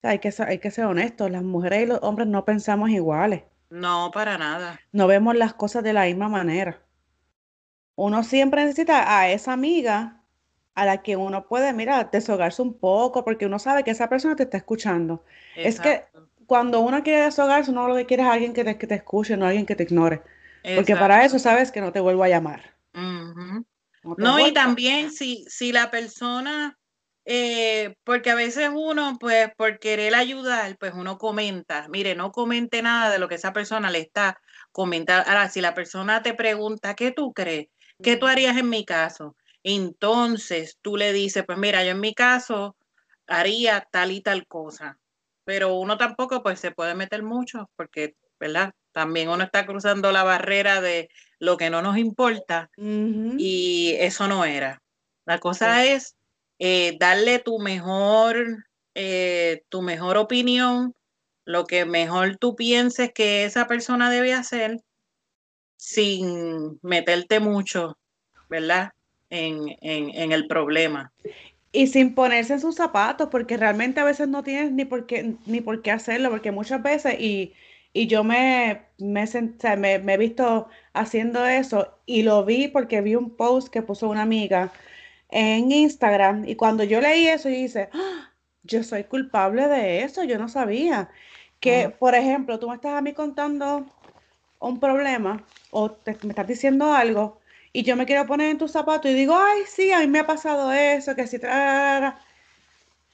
hay, 0.03 0.19
que, 0.19 0.33
hay 0.47 0.59
que 0.59 0.71
ser 0.71 0.87
honestos, 0.87 1.31
las 1.31 1.43
mujeres 1.43 1.85
y 1.85 1.87
los 1.87 2.01
hombres 2.03 2.29
no 2.29 2.45
pensamos 2.45 2.91
iguales. 2.91 3.45
No, 3.71 4.11
para 4.13 4.39
nada. 4.39 4.81
No 4.93 5.07
vemos 5.07 5.37
las 5.37 5.55
cosas 5.55 5.83
de 5.85 5.93
la 5.93 6.05
misma 6.05 6.29
manera. 6.29 6.81
Uno 7.95 8.23
siempre 8.23 8.65
necesita 8.65 9.19
a 9.19 9.31
esa 9.31 9.53
amiga 9.53 10.23
a 10.75 10.85
la 10.85 11.03
que 11.03 11.17
uno 11.17 11.47
puede, 11.49 11.73
mira, 11.73 12.05
deshogarse 12.05 12.63
un 12.63 12.79
poco, 12.79 13.25
porque 13.25 13.47
uno 13.47 13.59
sabe 13.59 13.83
que 13.83 13.91
esa 13.91 14.09
persona 14.09 14.37
te 14.37 14.45
está 14.45 14.57
escuchando. 14.57 15.25
Es 15.57 15.81
que 15.81 16.05
cuando 16.47 16.81
uno 16.81 17.03
quiere 17.03 17.25
deshogarse, 17.25 17.71
uno 17.71 17.89
lo 17.89 17.97
que 17.97 18.07
quiere 18.07 18.23
es 18.23 18.29
alguien 18.29 18.53
que 18.53 18.65
te, 18.65 18.79
que 18.79 18.87
te 18.87 18.95
escuche, 18.95 19.37
no 19.37 19.47
alguien 19.47 19.67
que 19.67 19.75
te 19.75 19.83
ignore. 19.83 20.23
Porque 20.77 20.95
para 20.95 21.25
eso 21.25 21.39
sabes 21.39 21.73
que 21.73 21.81
no 21.81 21.93
te 21.93 22.01
vuelvo 22.01 22.23
a 22.23 22.29
llamar. 22.29 22.79
No, 24.03 24.39
y 24.47 24.53
también 24.53 25.11
si, 25.11 25.45
si 25.49 25.73
la 25.73 25.91
persona, 25.91 26.79
eh, 27.25 27.95
porque 28.05 28.31
a 28.31 28.35
veces 28.35 28.71
uno, 28.73 29.17
pues 29.19 29.51
por 29.57 29.79
querer 29.79 30.15
ayudar, 30.15 30.77
pues 30.79 30.93
uno 30.95 31.19
comenta, 31.19 31.89
mire, 31.89 32.15
no 32.15 32.33
comente 32.33 32.83
nada 32.83 33.11
de 33.11 33.19
lo 33.19 33.29
que 33.29 33.37
esa 33.37 33.53
persona 33.53 33.91
le 33.91 34.01
está 34.01 34.39
comentando. 34.73 35.29
Ahora, 35.29 35.49
si 35.49 35.61
la 35.61 35.75
persona 35.75 36.23
te 36.23 36.35
pregunta, 36.35 36.95
¿qué 36.95 37.11
tú 37.13 37.33
crees? 37.33 37.69
¿Qué 38.03 38.17
tú 38.17 38.27
harías 38.27 38.57
en 38.57 38.69
mi 38.69 38.85
caso? 38.85 39.37
Entonces 39.63 40.79
tú 40.81 40.97
le 40.97 41.13
dices, 41.13 41.45
pues 41.45 41.59
mira, 41.59 41.85
yo 41.85 41.91
en 41.91 42.01
mi 42.01 42.15
caso 42.15 42.77
haría 43.27 43.87
tal 43.91 44.13
y 44.13 44.21
tal 44.21 44.47
cosa 44.47 44.99
pero 45.49 45.77
uno 45.77 45.97
tampoco 45.97 46.43
pues 46.43 46.61
se 46.61 46.73
puede 46.73 46.95
meter 46.95 47.23
mucho 47.23 47.71
porque, 47.75 48.17
¿verdad? 48.39 48.75
También 48.99 49.29
uno 49.29 49.45
está 49.45 49.65
cruzando 49.65 50.11
la 50.11 50.25
barrera 50.25 50.81
de 50.81 51.09
lo 51.39 51.57
que 51.57 51.71
no 51.71 51.83
nos 51.83 51.99
importa 51.99 52.69
y 52.77 53.95
eso 53.97 54.27
no 54.27 54.45
era. 54.45 54.83
La 55.25 55.39
cosa 55.39 55.85
es 55.85 56.17
eh, 56.59 56.97
darle 56.99 57.39
tu 57.39 57.61
mejor, 57.61 58.65
eh, 58.97 59.63
tu 59.69 59.83
mejor 59.83 60.17
opinión, 60.17 60.97
lo 61.45 61.65
que 61.65 61.85
mejor 61.85 62.39
tú 62.39 62.57
pienses 62.57 63.13
que 63.13 63.45
esa 63.45 63.69
persona 63.69 64.11
debe 64.11 64.35
hacer 64.35 64.81
sin 65.77 66.81
meterte 66.83 67.39
mucho, 67.39 67.97
¿verdad? 68.49 68.91
En, 69.31 69.77
en, 69.81 70.11
en 70.11 70.33
el 70.33 70.49
problema. 70.49 71.13
Y 71.71 71.87
sin 71.87 72.17
ponerse 72.17 72.55
en 72.55 72.61
sus 72.61 72.75
zapatos, 72.75 73.29
porque 73.31 73.57
realmente 73.57 74.01
a 74.01 74.05
veces 74.05 74.27
no 74.27 74.43
tienes 74.43 74.73
ni 74.73 74.85
por 74.85 75.07
qué, 75.07 75.37
ni 75.47 75.61
por 75.61 75.83
qué 75.83 75.93
hacerlo, 75.93 76.31
porque 76.31 76.51
muchas 76.51 76.83
veces, 76.83 77.15
y, 77.21 77.55
yo 78.07 78.25
me, 78.25 78.83
me, 78.99 79.25
he 79.25 80.17
visto 80.17 80.69
haciendo 80.93 81.47
eso, 81.47 81.99
y 82.07 82.23
lo 82.23 82.45
vi 82.45 82.69
porque 82.69 83.01
vi 83.01 83.15
un 83.15 83.37
post 83.37 83.69
que 83.69 83.83
puso 83.83 84.09
una 84.09 84.23
amiga 84.23 84.73
en 85.31 85.73
Instagram, 85.73 86.49
y 86.49 86.57
cuando 86.57 86.85
yo 86.85 87.01
leí 87.01 87.29
eso, 87.29 87.49
yo 87.49 87.57
dije, 87.57 87.89
¡Ah! 87.93 88.33
yo 88.63 88.83
soy 88.83 89.05
culpable 89.05 89.69
de 89.69 90.03
eso, 90.05 90.25
yo 90.25 90.39
no 90.39 90.49
sabía. 90.49 91.11
Que, 91.61 91.91
por 91.91 92.15
ejemplo, 92.15 92.59
tú 92.59 92.69
me 92.69 92.77
estás 92.77 92.95
a 92.95 93.03
mí 93.03 93.13
contando 93.15 93.87
un 94.61 94.81
problema, 94.81 95.45
o 95.71 95.97
me 96.07 96.31
estás 96.31 96.47
diciendo 96.47 96.93
algo, 96.93 97.41
y 97.73 97.83
yo 97.83 97.97
me 97.97 98.07
quiero 98.07 98.27
poner 98.27 98.51
en 98.51 98.59
tus 98.59 98.73
zapatos 98.73 99.11
y 99.11 99.15
digo, 99.15 99.37
ay, 99.37 99.63
sí, 99.67 99.93
a 99.93 100.01
mí 100.01 100.07
me 100.09 100.21
ha 100.21 100.27
pasado 100.27 100.73
eso, 100.73 101.15
que 101.15 101.27
si 101.27 101.39
tra... 101.39 102.19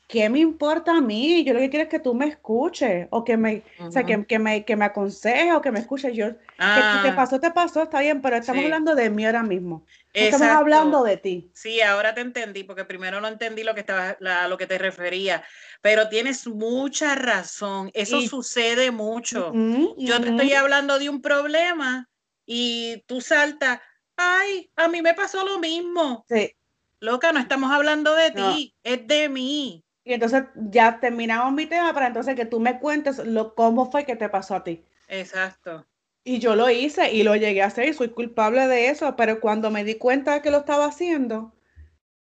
¿Qué 0.06 0.28
me 0.28 0.38
importa 0.38 0.98
a 0.98 1.00
mí? 1.00 1.44
Yo 1.44 1.54
lo 1.54 1.60
que 1.60 1.70
quiero 1.70 1.84
es 1.84 1.88
que 1.88 1.98
tú 1.98 2.14
me 2.14 2.26
escuches 2.26 3.08
o 3.10 3.24
que 3.24 3.36
me, 3.38 3.62
o 3.80 3.90
sea, 3.90 4.04
que, 4.04 4.24
que, 4.26 4.38
me, 4.38 4.64
que 4.64 4.76
me 4.76 4.84
aconseje 4.84 5.52
o 5.54 5.62
que 5.62 5.72
me 5.72 5.80
escuches. 5.80 6.14
Yo, 6.14 6.28
que 6.28 6.36
te 6.36 6.58
ah. 6.58 7.12
pasó, 7.16 7.40
te 7.40 7.50
pasó, 7.50 7.82
está 7.82 8.00
bien, 8.00 8.20
pero 8.20 8.36
estamos 8.36 8.64
hablando 8.64 8.94
de 8.94 9.08
mí 9.08 9.24
ahora 9.24 9.42
mismo. 9.42 9.86
Estamos 10.12 10.48
hablando 10.48 11.02
de 11.02 11.16
ti. 11.16 11.50
Sí, 11.54 11.80
ahora 11.80 12.14
te 12.14 12.20
entendí, 12.20 12.64
porque 12.64 12.84
primero 12.84 13.20
no 13.20 13.28
entendí 13.28 13.64
lo 13.64 13.74
que 13.74 13.80
estaba, 13.80 14.16
la, 14.20 14.46
lo 14.46 14.58
que 14.58 14.66
te 14.66 14.78
refería, 14.78 15.42
pero 15.80 16.08
tienes 16.08 16.46
mucha 16.46 17.14
razón. 17.14 17.90
Eso 17.94 18.20
sucede 18.20 18.90
mucho. 18.90 19.52
Yo 19.96 20.20
te 20.20 20.28
estoy 20.28 20.52
hablando 20.52 20.98
de 20.98 21.08
un 21.08 21.22
problema 21.22 22.08
y 22.44 23.02
tú 23.06 23.22
saltas, 23.22 23.80
ay, 24.16 24.70
a 24.76 24.86
mí 24.88 25.00
me 25.00 25.14
pasó 25.14 25.44
lo 25.44 25.58
mismo. 25.58 26.26
Sí. 26.28 26.54
Loca, 27.00 27.32
no 27.32 27.40
estamos 27.40 27.72
hablando 27.72 28.14
de 28.14 28.30
ti, 28.30 28.74
es 28.82 29.06
de 29.06 29.28
mí. 29.28 29.84
Y 30.04 30.12
entonces 30.12 30.44
ya 30.54 31.00
terminamos 31.00 31.52
mi 31.52 31.66
tema 31.66 31.94
para 31.94 32.08
entonces 32.08 32.36
que 32.36 32.44
tú 32.44 32.60
me 32.60 32.78
cuentes 32.78 33.18
lo, 33.18 33.54
cómo 33.54 33.90
fue 33.90 34.04
que 34.04 34.16
te 34.16 34.28
pasó 34.28 34.54
a 34.54 34.64
ti. 34.64 34.84
Exacto. 35.08 35.86
Y 36.22 36.38
yo 36.38 36.54
lo 36.56 36.70
hice 36.70 37.12
y 37.12 37.22
lo 37.22 37.36
llegué 37.36 37.62
a 37.62 37.66
hacer 37.66 37.88
y 37.88 37.94
soy 37.94 38.10
culpable 38.10 38.66
de 38.66 38.88
eso, 38.88 39.16
pero 39.16 39.40
cuando 39.40 39.70
me 39.70 39.84
di 39.84 39.96
cuenta 39.96 40.34
de 40.34 40.42
que 40.42 40.50
lo 40.50 40.58
estaba 40.58 40.86
haciendo, 40.86 41.54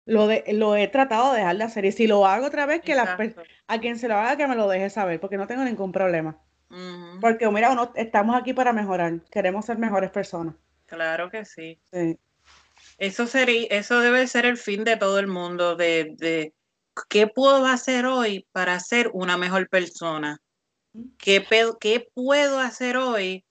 lo, 0.05 0.27
de, 0.27 0.43
lo 0.53 0.75
he 0.75 0.88
tratado 0.88 1.33
de 1.33 1.39
dejar 1.39 1.57
de 1.57 1.63
hacer. 1.63 1.86
Y 1.86 1.91
si 1.91 2.07
lo 2.07 2.25
hago 2.25 2.48
otra 2.48 2.65
vez, 2.65 2.81
que 2.81 2.95
la, 2.95 3.17
a 3.67 3.79
quien 3.79 3.98
se 3.98 4.07
lo 4.07 4.15
haga, 4.15 4.38
que 4.38 4.48
me 4.48 4.55
lo 4.55 4.67
deje 4.67 4.89
saber, 4.89 5.19
porque 5.19 5.38
no 5.38 5.48
tengo 5.48 5.63
ningún 5.63 5.91
problema. 5.91 6.38
Porque 7.19 7.50
mira, 7.50 7.71
uno, 7.71 7.91
estamos 7.95 8.36
aquí 8.36 8.53
para 8.53 8.74
mejorar, 8.74 9.21
queremos 9.31 9.65
ser 9.65 9.77
mejores 9.77 10.12
personas. 10.12 10.55
Claro 10.86 11.29
que 11.29 11.43
sí. 11.45 11.79
Eso 12.98 13.27
sería, 13.27 13.67
eso 13.69 14.00
debe 14.00 14.27
ser 14.27 14.45
el 14.45 14.57
fin 14.57 14.83
de 14.83 14.98
todo 14.98 15.19
el 15.19 15.27
mundo, 15.27 15.75
de, 15.75 16.15
de 16.17 16.53
qué 17.08 17.27
puedo 17.27 17.65
hacer 17.65 18.06
hoy 18.06 18.48
para 18.51 18.79
ser 18.79 19.10
una 19.13 19.38
mejor 19.38 19.70
persona. 19.70 20.39
¿Qué, 21.18 21.46
¿Qué 21.79 22.08
puedo 22.13 22.60
hacer 22.60 22.98
hoy 22.98 23.46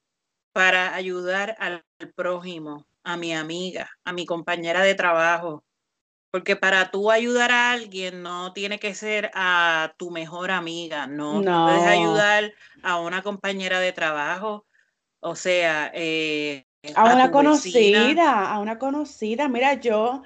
para 0.53 0.95
ayudar 0.95 1.57
al 1.59 1.85
prójimo, 2.15 2.87
a 3.05 3.17
mi 3.17 3.35
amiga, 3.35 3.89
a 4.05 4.13
mi 4.13 4.27
compañera 4.27 4.83
de 4.83 4.95
trabajo? 4.95 5.65
Porque 6.31 6.57
para 6.57 6.91
tú 6.91 7.11
ayudar 7.11 7.51
a 7.53 7.73
alguien 7.73 8.23
no 8.23 8.53
tiene 8.53 8.79
que 8.79 8.95
ser 8.95 9.31
a 9.35 9.95
tu 9.97 10.11
mejor 10.11 10.51
amiga, 10.51 11.07
no. 11.07 11.41
no. 11.41 11.65
Puedes 11.65 11.87
ayudar 11.87 12.53
a 12.83 13.01
una 13.01 13.23
compañera 13.23 13.81
de 13.81 13.93
trabajo, 13.93 14.67
o 15.21 15.35
sea, 15.37 15.91
eh, 15.95 16.67
a, 16.95 17.15
una 17.15 17.31
conocida, 17.31 18.53
a 18.53 18.59
una 18.59 18.79
conocida. 18.79 19.49
Mira, 19.49 19.75
yo, 19.75 20.23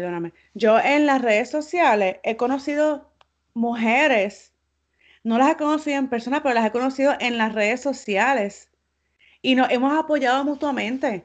perdóname, 0.00 0.34
yo 0.52 0.78
en 0.78 1.06
las 1.06 1.22
redes 1.22 1.50
sociales 1.50 2.16
he 2.22 2.36
conocido 2.36 3.10
mujeres, 3.54 4.52
no 5.24 5.38
las 5.38 5.50
he 5.50 5.56
conocido 5.56 5.96
en 5.98 6.08
persona, 6.08 6.42
pero 6.42 6.54
las 6.54 6.66
he 6.66 6.70
conocido 6.70 7.14
en 7.18 7.38
las 7.38 7.54
redes 7.54 7.80
sociales 7.80 8.70
y 9.40 9.54
nos 9.54 9.70
hemos 9.70 9.98
apoyado 9.98 10.44
mutuamente. 10.44 11.24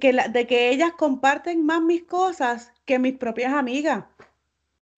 que 0.00 0.12
de 0.12 0.46
que 0.46 0.70
ellas 0.70 0.92
comparten 0.96 1.64
más 1.66 1.82
mis 1.82 2.04
cosas 2.04 2.72
que 2.84 2.98
mis 2.98 3.16
propias 3.16 3.52
amigas. 3.52 4.04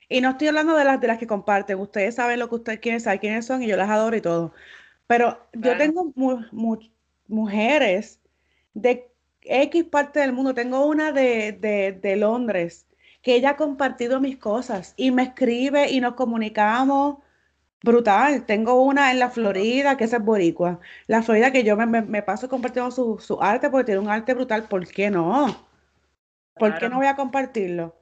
Y 0.08 0.20
no 0.20 0.30
estoy 0.30 0.48
hablando 0.48 0.76
de 0.76 0.84
las 0.84 1.00
de 1.00 1.06
las 1.08 1.18
que 1.18 1.26
comparten. 1.26 1.78
Ustedes 1.78 2.14
saben 2.16 2.38
lo 2.38 2.48
que 2.48 2.56
ustedes 2.56 2.80
quieren 2.80 3.00
saber 3.00 3.20
quiénes 3.20 3.46
son 3.46 3.62
y 3.62 3.68
yo 3.68 3.76
las 3.76 3.88
adoro 3.90 4.16
y 4.16 4.20
todo. 4.20 4.52
Pero 5.06 5.38
yo 5.52 5.76
tengo 5.76 6.12
mujeres 7.28 8.20
de 8.74 9.11
X 9.44 9.84
parte 9.84 10.20
del 10.20 10.32
mundo. 10.32 10.54
Tengo 10.54 10.86
una 10.86 11.12
de, 11.12 11.52
de, 11.52 11.92
de 11.92 12.16
Londres 12.16 12.86
que 13.22 13.34
ella 13.36 13.50
ha 13.50 13.56
compartido 13.56 14.20
mis 14.20 14.36
cosas 14.36 14.94
y 14.96 15.10
me 15.12 15.22
escribe 15.22 15.90
y 15.90 16.00
nos 16.00 16.14
comunicamos 16.14 17.18
brutal. 17.82 18.44
Tengo 18.46 18.82
una 18.82 19.10
en 19.12 19.18
la 19.18 19.30
Florida, 19.30 19.96
que 19.96 20.04
es 20.04 20.18
boricua. 20.20 20.80
La 21.06 21.22
Florida 21.22 21.52
que 21.52 21.64
yo 21.64 21.76
me, 21.76 22.22
paso 22.22 22.48
compartiendo 22.48 22.90
su, 22.90 23.18
su, 23.20 23.40
arte 23.42 23.70
porque 23.70 23.86
tiene 23.86 24.00
un 24.00 24.08
arte 24.08 24.34
brutal. 24.34 24.64
¿Por 24.64 24.86
qué 24.86 25.10
no? 25.10 25.46
¿Por 26.54 26.78
qué 26.78 26.88
no 26.88 26.96
voy 26.96 27.06
a 27.06 27.16
compartirlo? 27.16 27.96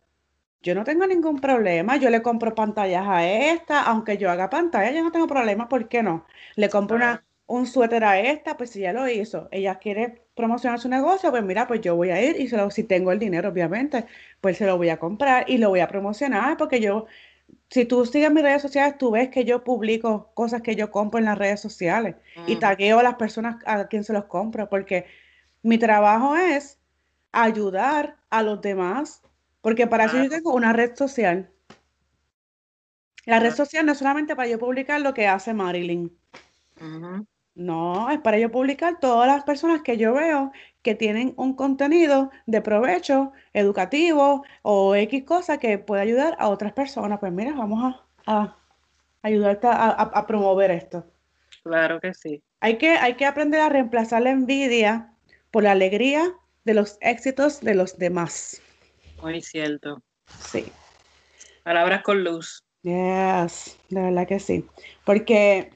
Yo 0.63 0.75
no 0.75 0.85
tengo 0.85 1.07
ningún 1.07 1.41
problema. 1.41 1.97
Yo 1.97 2.11
le 2.11 2.23
compro 2.23 2.55
pantallas 2.55 3.07
a 3.07 3.27
esta, 3.27 3.83
aunque 3.83 4.19
yo 4.19 4.31
haga 4.31 4.51
pantalla, 4.51 4.91
yo 4.91 5.03
no 5.03 5.13
tengo 5.13 5.27
problema. 5.27 5.69
¿Por 5.69 5.89
qué 5.89 6.03
no? 6.03 6.27
Le 6.57 6.69
compro 6.69 6.97
una, 6.97 7.25
un 7.47 7.67
suéter 7.67 8.05
a 8.05 8.21
esta, 8.21 8.57
pues 8.57 8.71
si 8.71 8.81
ya 8.81 8.93
lo 8.93 9.09
hizo. 9.09 9.49
Ella 9.53 9.77
quiere 9.79 10.23
promocionar 10.41 10.81
su 10.81 10.89
negocio, 10.89 11.31
pues 11.31 11.45
mira, 11.45 11.67
pues 11.67 11.81
yo 11.81 11.95
voy 11.97 12.11
a 12.11 12.23
ir 12.23 12.41
y 12.41 12.49
se 12.49 12.57
lo, 12.57 12.71
si 12.71 12.85
tengo 12.85 13.13
el 13.13 13.19
dinero, 13.19 13.51
obviamente, 13.51 14.07
pues 14.41 14.57
se 14.57 14.67
lo 14.67 14.77
voy 14.77 14.89
a 14.89 14.99
comprar 14.99 15.49
y 15.49 15.59
lo 15.59 15.69
voy 15.69 15.81
a 15.81 15.89
promocionar 15.89 16.57
porque 16.57 16.81
yo 16.81 17.07
si 17.71 17.85
tú 17.85 18.05
sigues 18.05 18.33
mis 18.33 18.43
redes 18.43 18.63
sociales, 18.63 18.99
tú 18.99 19.13
ves 19.13 19.29
que 19.29 19.45
yo 19.45 19.63
publico 19.63 20.31
cosas 20.35 20.63
que 20.63 20.75
yo 20.75 20.91
compro 20.91 21.19
en 21.19 21.27
las 21.27 21.39
redes 21.39 21.61
sociales 21.61 22.17
y 22.47 22.57
tagueo 22.57 22.99
a 22.99 23.03
las 23.03 23.15
personas 23.15 23.57
a 23.65 23.87
quien 23.87 24.03
se 24.03 24.13
los 24.13 24.25
compro, 24.25 24.69
porque 24.69 25.07
mi 25.63 25.79
trabajo 25.79 26.37
es 26.37 26.79
ayudar 27.33 28.17
a 28.29 28.43
los 28.43 28.61
demás, 28.61 29.23
porque 29.61 29.87
para 29.87 30.07
eso 30.07 30.17
yo 30.23 30.29
tengo 30.29 30.53
una 30.53 30.73
red 30.73 30.97
social. 30.97 31.51
La 33.27 33.39
red 33.39 33.55
social 33.55 33.87
no 33.87 33.93
es 33.93 33.99
solamente 33.99 34.35
para 34.35 34.49
yo 34.49 34.59
publicar 34.59 35.01
lo 35.01 35.15
que 35.15 35.29
hace 35.29 35.55
Marilyn. 35.55 36.11
No, 37.55 38.11
es 38.11 38.21
para 38.21 38.39
yo 38.39 38.51
publicar 38.51 39.01
todas 39.01 39.27
las 39.27 39.45
personas 39.45 39.83
que 39.83 39.97
yo 39.97 40.15
veo 40.15 40.53
que 40.83 40.95
tienen 40.95 41.35
un 41.37 41.55
contenido 41.55 42.31
de 42.47 42.63
provecho 42.63 43.33
educativo 43.53 44.45
o 44.63 44.95
X 44.95 45.25
cosa 45.25 45.59
que 45.59 45.79
puede 45.79 46.03
ayudar 46.03 46.37
a 46.39 46.49
otras 46.49 46.73
personas. 46.73 47.19
Pues 47.19 47.33
mira, 47.33 47.53
vamos 47.53 47.97
a, 48.27 48.57
ayudarte 49.23 49.67
a, 49.71 50.25
promover 50.27 50.71
esto. 50.71 51.05
Claro 51.63 52.01
que 52.01 52.15
sí. 52.15 52.43
Hay 52.61 52.79
que, 52.79 52.91
hay 52.91 53.15
que 53.15 53.27
aprender 53.27 53.61
a 53.61 53.69
reemplazar 53.69 54.23
la 54.23 54.31
envidia 54.31 55.13
por 55.51 55.65
la 55.65 55.73
alegría 55.73 56.33
de 56.65 56.75
los 56.75 56.99
éxitos 57.01 57.61
de 57.61 57.75
los 57.75 57.99
demás. 57.99 58.63
Muy 59.23 59.43
cierto. 59.43 60.03
Sí. 60.51 60.73
Palabras 61.65 62.03
con 62.03 62.25
luz. 62.25 62.65
Yes, 62.83 63.79
de 63.91 64.01
verdad 64.01 64.27
que 64.27 64.41
sí. 64.41 64.65
Porque 65.05 65.71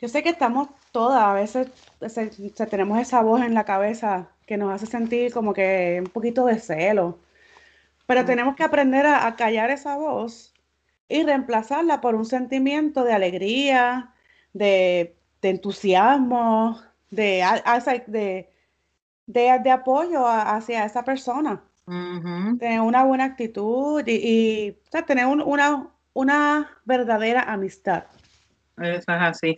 yo 0.00 0.08
sé 0.08 0.22
que 0.22 0.30
estamos 0.30 0.68
todas, 0.92 1.22
a 1.22 1.34
veces 1.34 1.68
tenemos 2.70 2.98
esa 2.98 3.20
voz 3.22 3.42
en 3.42 3.54
la 3.54 3.64
cabeza 3.64 4.30
que 4.46 4.56
nos 4.56 4.72
hace 4.72 4.86
sentir 4.86 5.32
como 5.32 5.52
que 5.52 6.02
un 6.04 6.10
poquito 6.10 6.46
de 6.46 6.58
celo, 6.58 7.18
pero 8.06 8.24
tenemos 8.24 8.56
que 8.56 8.64
aprender 8.64 9.06
a, 9.06 9.36
callar 9.36 9.70
esa 9.70 9.96
voz 9.96 10.54
y 11.08 11.22
reemplazarla 11.22 12.00
por 12.00 12.14
un 12.14 12.24
sentimiento 12.24 13.04
de 13.04 13.12
alegría, 13.12 14.14
de, 14.52 15.16
entusiasmo, 15.42 16.80
de, 17.10 17.44
de, 19.26 19.70
apoyo 19.70 20.26
hacia 20.26 20.84
esa 20.84 21.04
persona. 21.04 21.62
Tener 21.86 22.80
una 22.80 23.04
buena 23.04 23.24
actitud 23.24 24.02
y, 24.06 24.76
tener 25.06 25.26
una, 25.26 25.88
una 26.14 26.70
verdadera 26.84 27.42
amistad. 27.42 28.04
Eso 28.76 28.98
es 28.98 29.08
así. 29.08 29.56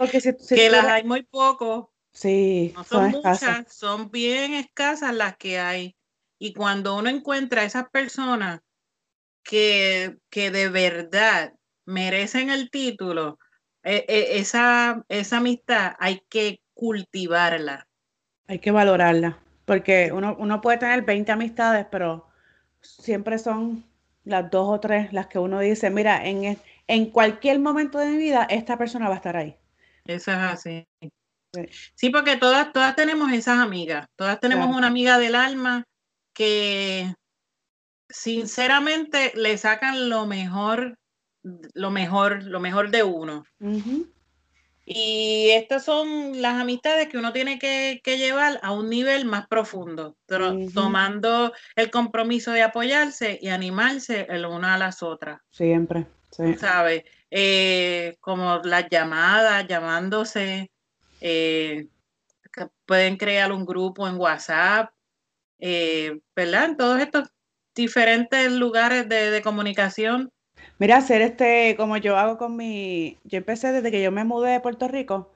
que 0.48 0.70
las 0.70 0.86
hay 0.86 1.04
muy 1.04 1.22
poco. 1.22 1.92
Sí, 2.12 2.72
no 2.74 2.84
son, 2.84 3.10
muchas, 3.10 3.74
son 3.74 4.10
bien 4.10 4.52
escasas 4.54 5.14
las 5.14 5.36
que 5.36 5.58
hay. 5.58 5.96
Y 6.38 6.52
cuando 6.52 6.96
uno 6.96 7.08
encuentra 7.08 7.62
a 7.62 7.64
esas 7.64 7.88
personas 7.90 8.60
que, 9.42 10.18
que 10.28 10.50
de 10.50 10.68
verdad 10.68 11.54
merecen 11.86 12.50
el 12.50 12.70
título, 12.70 13.38
e, 13.82 14.04
e, 14.08 14.38
esa, 14.38 15.04
esa 15.08 15.38
amistad 15.38 15.94
hay 15.98 16.22
que 16.28 16.60
cultivarla. 16.74 17.88
Hay 18.46 18.58
que 18.58 18.70
valorarla, 18.70 19.38
porque 19.64 20.10
uno, 20.12 20.36
uno 20.38 20.60
puede 20.60 20.78
tener 20.78 21.02
20 21.02 21.32
amistades, 21.32 21.86
pero 21.90 22.28
siempre 22.80 23.38
son 23.38 23.84
las 24.24 24.50
dos 24.50 24.68
o 24.68 24.80
tres 24.80 25.12
las 25.12 25.26
que 25.26 25.38
uno 25.38 25.60
dice, 25.60 25.90
mira, 25.90 26.24
en, 26.26 26.58
en 26.92 27.06
cualquier 27.06 27.58
momento 27.58 27.98
de 27.98 28.06
mi 28.10 28.18
vida, 28.18 28.46
esta 28.50 28.76
persona 28.76 29.08
va 29.08 29.14
a 29.14 29.16
estar 29.16 29.34
ahí. 29.34 29.56
Eso 30.04 30.30
es 30.30 30.36
así. 30.36 30.86
Sí, 31.94 32.10
porque 32.10 32.36
todas, 32.36 32.70
todas 32.70 32.94
tenemos 32.94 33.32
esas 33.32 33.60
amigas, 33.60 34.06
todas 34.14 34.38
tenemos 34.40 34.76
una 34.76 34.88
amiga 34.88 35.18
del 35.18 35.34
alma 35.34 35.84
que 36.34 37.14
sinceramente 38.10 39.32
le 39.34 39.56
sacan 39.56 40.10
lo 40.10 40.26
mejor, 40.26 40.98
lo 41.42 41.90
mejor, 41.90 42.42
lo 42.42 42.60
mejor 42.60 42.90
de 42.90 43.02
uno. 43.04 43.44
Y 44.84 45.48
estas 45.52 45.86
son 45.86 46.42
las 46.42 46.60
amistades 46.60 47.08
que 47.08 47.16
uno 47.16 47.32
tiene 47.32 47.58
que, 47.58 48.02
llevar 48.04 48.60
a 48.62 48.72
un 48.72 48.90
nivel 48.90 49.24
más 49.24 49.46
profundo, 49.46 50.18
tomando 50.74 51.54
el 51.74 51.90
compromiso 51.90 52.50
de 52.50 52.62
apoyarse 52.62 53.38
y 53.40 53.48
animarse 53.48 54.26
el 54.28 54.44
una 54.44 54.74
a 54.74 54.78
las 54.78 55.02
otras. 55.02 55.40
Siempre. 55.50 56.06
Sí. 56.32 56.54
¿Sabes? 56.54 57.04
Eh, 57.30 58.16
como 58.20 58.60
las 58.64 58.88
llamadas, 58.90 59.66
llamándose, 59.68 60.70
eh, 61.20 61.86
pueden 62.84 63.16
crear 63.16 63.52
un 63.52 63.64
grupo 63.64 64.08
en 64.08 64.18
WhatsApp, 64.18 64.92
eh, 65.58 66.20
¿verdad? 66.34 66.64
En 66.66 66.76
todos 66.76 67.00
estos 67.00 67.30
diferentes 67.74 68.50
lugares 68.52 69.08
de, 69.08 69.40
comunicación. 69.42 70.30
Mira, 70.78 70.98
hacer 70.98 71.22
este, 71.22 71.74
como 71.76 71.96
yo 71.96 72.18
hago 72.18 72.36
con 72.36 72.56
mi, 72.56 73.18
yo 73.24 73.38
empecé 73.38 73.72
desde 73.72 73.90
que 73.90 74.02
yo 74.02 74.10
me 74.10 74.24
mudé 74.24 74.52
de 74.52 74.60
Puerto 74.60 74.88
Rico, 74.88 75.32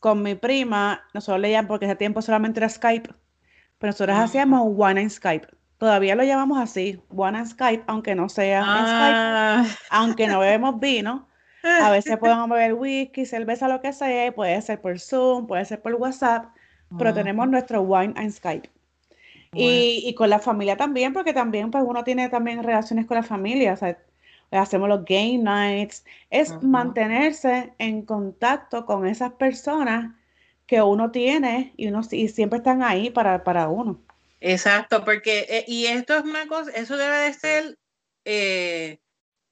con 0.00 0.22
mi 0.22 0.34
prima, 0.34 1.04
nosotros 1.14 1.40
leíamos, 1.40 1.68
porque 1.68 1.86
ese 1.86 1.96
tiempo 1.96 2.22
solamente 2.22 2.60
era 2.60 2.68
Skype, 2.68 3.10
pero 3.78 3.90
nosotros 3.90 4.16
hacíamos 4.16 4.72
one 4.78 5.00
en 5.00 5.10
Skype. 5.10 5.48
Todavía 5.78 6.14
lo 6.14 6.22
llamamos 6.22 6.58
así, 6.58 7.00
One 7.14 7.38
and 7.38 7.48
Skype, 7.48 7.84
aunque 7.86 8.14
no 8.14 8.28
sea 8.28 8.62
ah. 8.64 9.64
Skype, 9.64 9.86
aunque 9.90 10.26
no 10.26 10.40
bebemos 10.40 10.78
vino. 10.78 11.28
A 11.62 11.90
veces 11.90 12.16
podemos 12.20 12.48
beber 12.48 12.74
whisky, 12.74 13.26
cerveza, 13.26 13.68
lo 13.68 13.80
que 13.80 13.92
sea, 13.92 14.32
puede 14.32 14.60
ser 14.62 14.80
por 14.80 14.98
Zoom, 14.98 15.46
puede 15.46 15.64
ser 15.64 15.80
por 15.80 15.94
WhatsApp, 15.94 16.46
pero 16.96 17.12
tenemos 17.12 17.48
nuestro 17.48 17.82
Wine 17.82 18.14
and 18.16 18.30
Skype. 18.30 18.70
Y, 19.52 20.14
con 20.14 20.30
la 20.30 20.38
familia 20.38 20.76
también, 20.76 21.12
porque 21.12 21.32
también 21.32 21.70
pues 21.70 21.84
uno 21.86 22.02
tiene 22.02 22.28
también 22.28 22.62
relaciones 22.62 23.06
con 23.06 23.16
la 23.16 23.22
familia, 23.22 23.74
o 23.74 23.76
sea, 23.76 23.98
hacemos 24.50 24.88
los 24.88 25.04
game 25.04 25.38
nights, 25.38 26.04
es 26.30 26.60
mantenerse 26.62 27.72
en 27.78 28.02
contacto 28.02 28.84
con 28.84 29.06
esas 29.06 29.32
personas 29.32 30.12
que 30.66 30.82
uno 30.82 31.10
tiene 31.10 31.72
y, 31.76 31.88
uno, 31.88 32.00
y 32.10 32.28
siempre 32.28 32.58
están 32.58 32.82
ahí 32.82 33.10
para, 33.10 33.44
para 33.44 33.68
uno. 33.68 34.00
Exacto, 34.46 35.06
porque, 35.06 35.46
eh, 35.48 35.64
y 35.66 35.86
esto 35.86 36.18
es 36.18 36.22
una 36.22 36.46
cosa, 36.46 36.70
eso 36.72 36.98
debe 36.98 37.16
de 37.16 37.32
ser 37.32 37.78
eh, 38.26 38.98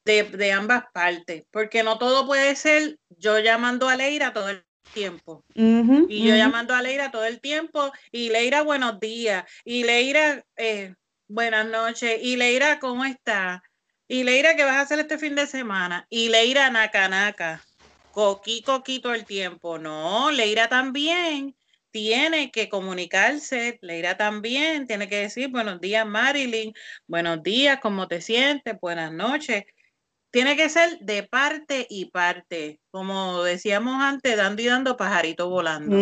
de, 0.05 0.52
ambas 0.52 0.85
partes, 0.92 1.44
porque 1.50 1.83
no 1.83 1.96
todo 1.96 2.26
puede 2.26 2.55
ser 2.57 2.98
yo 3.09 3.38
llamando 3.38 3.88
a 3.88 3.96
Leira 3.96 4.35
todo 4.35 4.50
el 4.50 4.66
tiempo. 4.92 5.46
y 5.55 6.28
yo 6.28 6.37
llamando 6.37 6.74
a 6.74 6.83
Leira 6.83 7.11
todo 7.11 7.24
el 7.24 7.40
tiempo, 7.40 7.90
y 8.11 8.28
Leira, 8.28 8.61
buenos 8.61 9.00
días, 9.00 9.44
y 9.64 9.85
Leira, 9.85 10.44
eh, 10.57 10.94
buenas 11.26 11.66
noches, 11.66 12.18
y 12.22 12.37
Leira, 12.37 12.78
¿cómo 12.78 13.07
está? 13.07 13.62
Y 14.09 14.24
Leira, 14.24 14.57
¿qué 14.57 14.64
vas 14.64 14.76
a 14.76 14.81
hacer 14.83 14.98
este 14.98 15.16
fin 15.16 15.35
de 15.35 15.46
semana? 15.46 16.07
Y 16.11 16.28
Leira, 16.28 16.68
naca, 16.68 17.09
naca, 17.09 17.64
coqui, 18.11 18.61
coqui 18.62 19.00
todo 19.00 19.14
el 19.14 19.24
tiempo. 19.24 19.78
No, 19.78 20.31
Leira 20.31 20.68
también 20.68 21.57
tiene 21.92 22.50
que 22.50 22.68
comunicarse, 22.68 23.78
Leira 23.83 24.16
también 24.16 24.87
tiene 24.87 25.09
que 25.09 25.16
decir 25.16 25.50
buenos 25.50 25.81
días 25.81 26.07
Marilyn, 26.07 26.72
buenos 27.07 27.42
días, 27.42 27.78
¿cómo 27.81 28.09
te 28.09 28.20
sientes? 28.20 28.81
Buenas 28.81 29.12
noches. 29.12 29.64
Tiene 30.31 30.57
que 30.57 30.70
ser 30.70 30.98
de 31.00 31.24
parte 31.24 31.87
y 31.90 32.07
parte, 32.07 32.81
como 32.90 33.42
decíamos 33.42 34.02
antes, 34.02 34.35
dando 34.38 34.62
y 34.62 34.66
dando 34.66 34.96
pajarito 34.96 35.50
volando. 35.50 35.94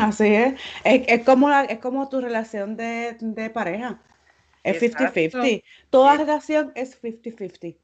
así 0.00 0.34
es. 0.34 0.54
Es, 0.82 1.24
como 1.24 1.52
es 1.52 1.78
como 1.80 2.08
tu 2.08 2.22
relación 2.22 2.74
de, 2.78 3.50
pareja. 3.52 4.00
Es 4.64 4.82
50-50. 4.82 5.62
Toda 5.90 6.16
relación 6.16 6.72
es 6.74 7.00
50-50. 7.02 7.76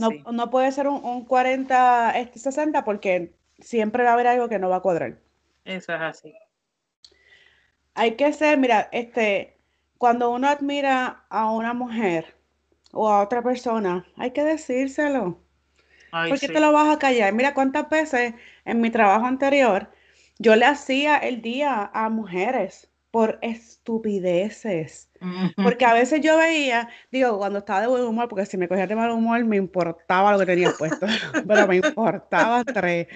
No, 0.00 0.32
no, 0.32 0.50
puede 0.50 0.72
ser 0.72 0.88
un, 0.88 1.04
un 1.04 1.24
40-60 1.24 2.16
este, 2.16 2.82
porque 2.84 3.32
siempre 3.60 4.02
va 4.02 4.10
a 4.10 4.12
haber 4.14 4.26
algo 4.26 4.48
que 4.48 4.58
no 4.58 4.68
va 4.68 4.76
a 4.76 4.82
cuadrar. 4.82 5.18
Eso 5.64 5.94
es 5.94 6.00
así 6.00 6.34
hay 7.96 8.16
que 8.16 8.32
ser, 8.32 8.58
mira, 8.58 8.88
este, 8.92 9.58
cuando 9.98 10.30
uno 10.30 10.48
admira 10.48 11.24
a 11.28 11.50
una 11.50 11.74
mujer, 11.74 12.36
o 12.92 13.08
a 13.08 13.22
otra 13.22 13.42
persona, 13.42 14.06
hay 14.16 14.30
que 14.32 14.42
decírselo. 14.42 15.38
Ay, 16.10 16.30
¿Por 16.30 16.40
qué 16.40 16.46
sí. 16.46 16.52
te 16.52 16.60
lo 16.60 16.72
vas 16.72 16.88
a 16.88 16.98
callar? 16.98 17.32
Mira 17.32 17.54
cuántas 17.54 17.88
veces 17.90 18.34
en 18.64 18.80
mi 18.80 18.90
trabajo 18.90 19.26
anterior 19.26 19.90
yo 20.38 20.56
le 20.56 20.66
hacía 20.66 21.16
el 21.18 21.40
día 21.42 21.90
a 21.92 22.08
mujeres 22.08 22.90
por 23.10 23.38
estupideces. 23.42 25.10
Porque 25.56 25.86
a 25.86 25.94
veces 25.94 26.20
yo 26.20 26.36
veía, 26.36 26.90
digo, 27.10 27.38
cuando 27.38 27.60
estaba 27.60 27.80
de 27.80 27.86
buen 27.86 28.04
humor, 28.04 28.28
porque 28.28 28.44
si 28.44 28.58
me 28.58 28.68
cogía 28.68 28.86
de 28.86 28.94
mal 28.94 29.10
humor 29.10 29.42
me 29.44 29.56
importaba 29.56 30.32
lo 30.32 30.38
que 30.38 30.46
tenía 30.46 30.70
puesto, 30.72 31.06
pero 31.48 31.66
me 31.66 31.76
importaba 31.76 32.62
tres. 32.64 33.08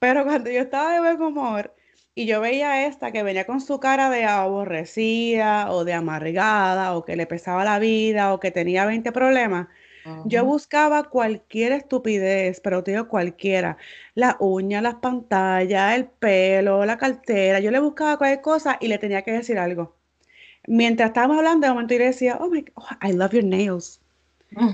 Pero 0.00 0.24
cuando 0.24 0.50
yo 0.50 0.60
estaba 0.60 0.94
de 0.94 1.00
buen 1.00 1.22
humor 1.22 1.74
y 2.14 2.26
yo 2.26 2.40
veía 2.40 2.72
a 2.72 2.86
esta 2.86 3.12
que 3.12 3.22
venía 3.22 3.46
con 3.46 3.60
su 3.60 3.80
cara 3.80 4.10
de 4.10 4.24
aborrecida 4.24 5.70
o 5.72 5.84
de 5.84 5.94
amargada 5.94 6.96
o 6.96 7.04
que 7.04 7.16
le 7.16 7.26
pesaba 7.26 7.64
la 7.64 7.78
vida 7.78 8.32
o 8.34 8.40
que 8.40 8.50
tenía 8.50 8.86
20 8.86 9.12
problemas, 9.12 9.68
yo 10.22 10.44
buscaba 10.44 11.04
cualquier 11.04 11.72
estupidez, 11.72 12.60
pero 12.60 12.82
te 12.84 12.92
digo 12.92 13.08
cualquiera, 13.08 13.76
las 14.14 14.36
uñas, 14.40 14.82
las 14.82 14.96
pantallas, 14.96 15.94
el 15.96 16.08
pelo, 16.08 16.84
la 16.84 16.98
cartera, 16.98 17.60
yo 17.60 17.70
le 17.70 17.80
buscaba 17.80 18.18
cualquier 18.18 18.42
cosa 18.42 18.76
y 18.80 18.88
le 18.88 18.98
tenía 18.98 19.22
que 19.22 19.32
decir 19.32 19.58
algo. 19.58 19.96
Mientras 20.66 21.10
estábamos 21.10 21.38
hablando, 21.38 21.66
de 21.66 21.72
momento 21.74 21.94
yo 21.94 22.00
le 22.00 22.06
decía, 22.06 22.38
oh 22.40 22.48
my 22.50 22.62
God, 22.62 22.84
I 23.02 23.12
love 23.12 23.32
your 23.32 23.44
nails. 23.44 23.99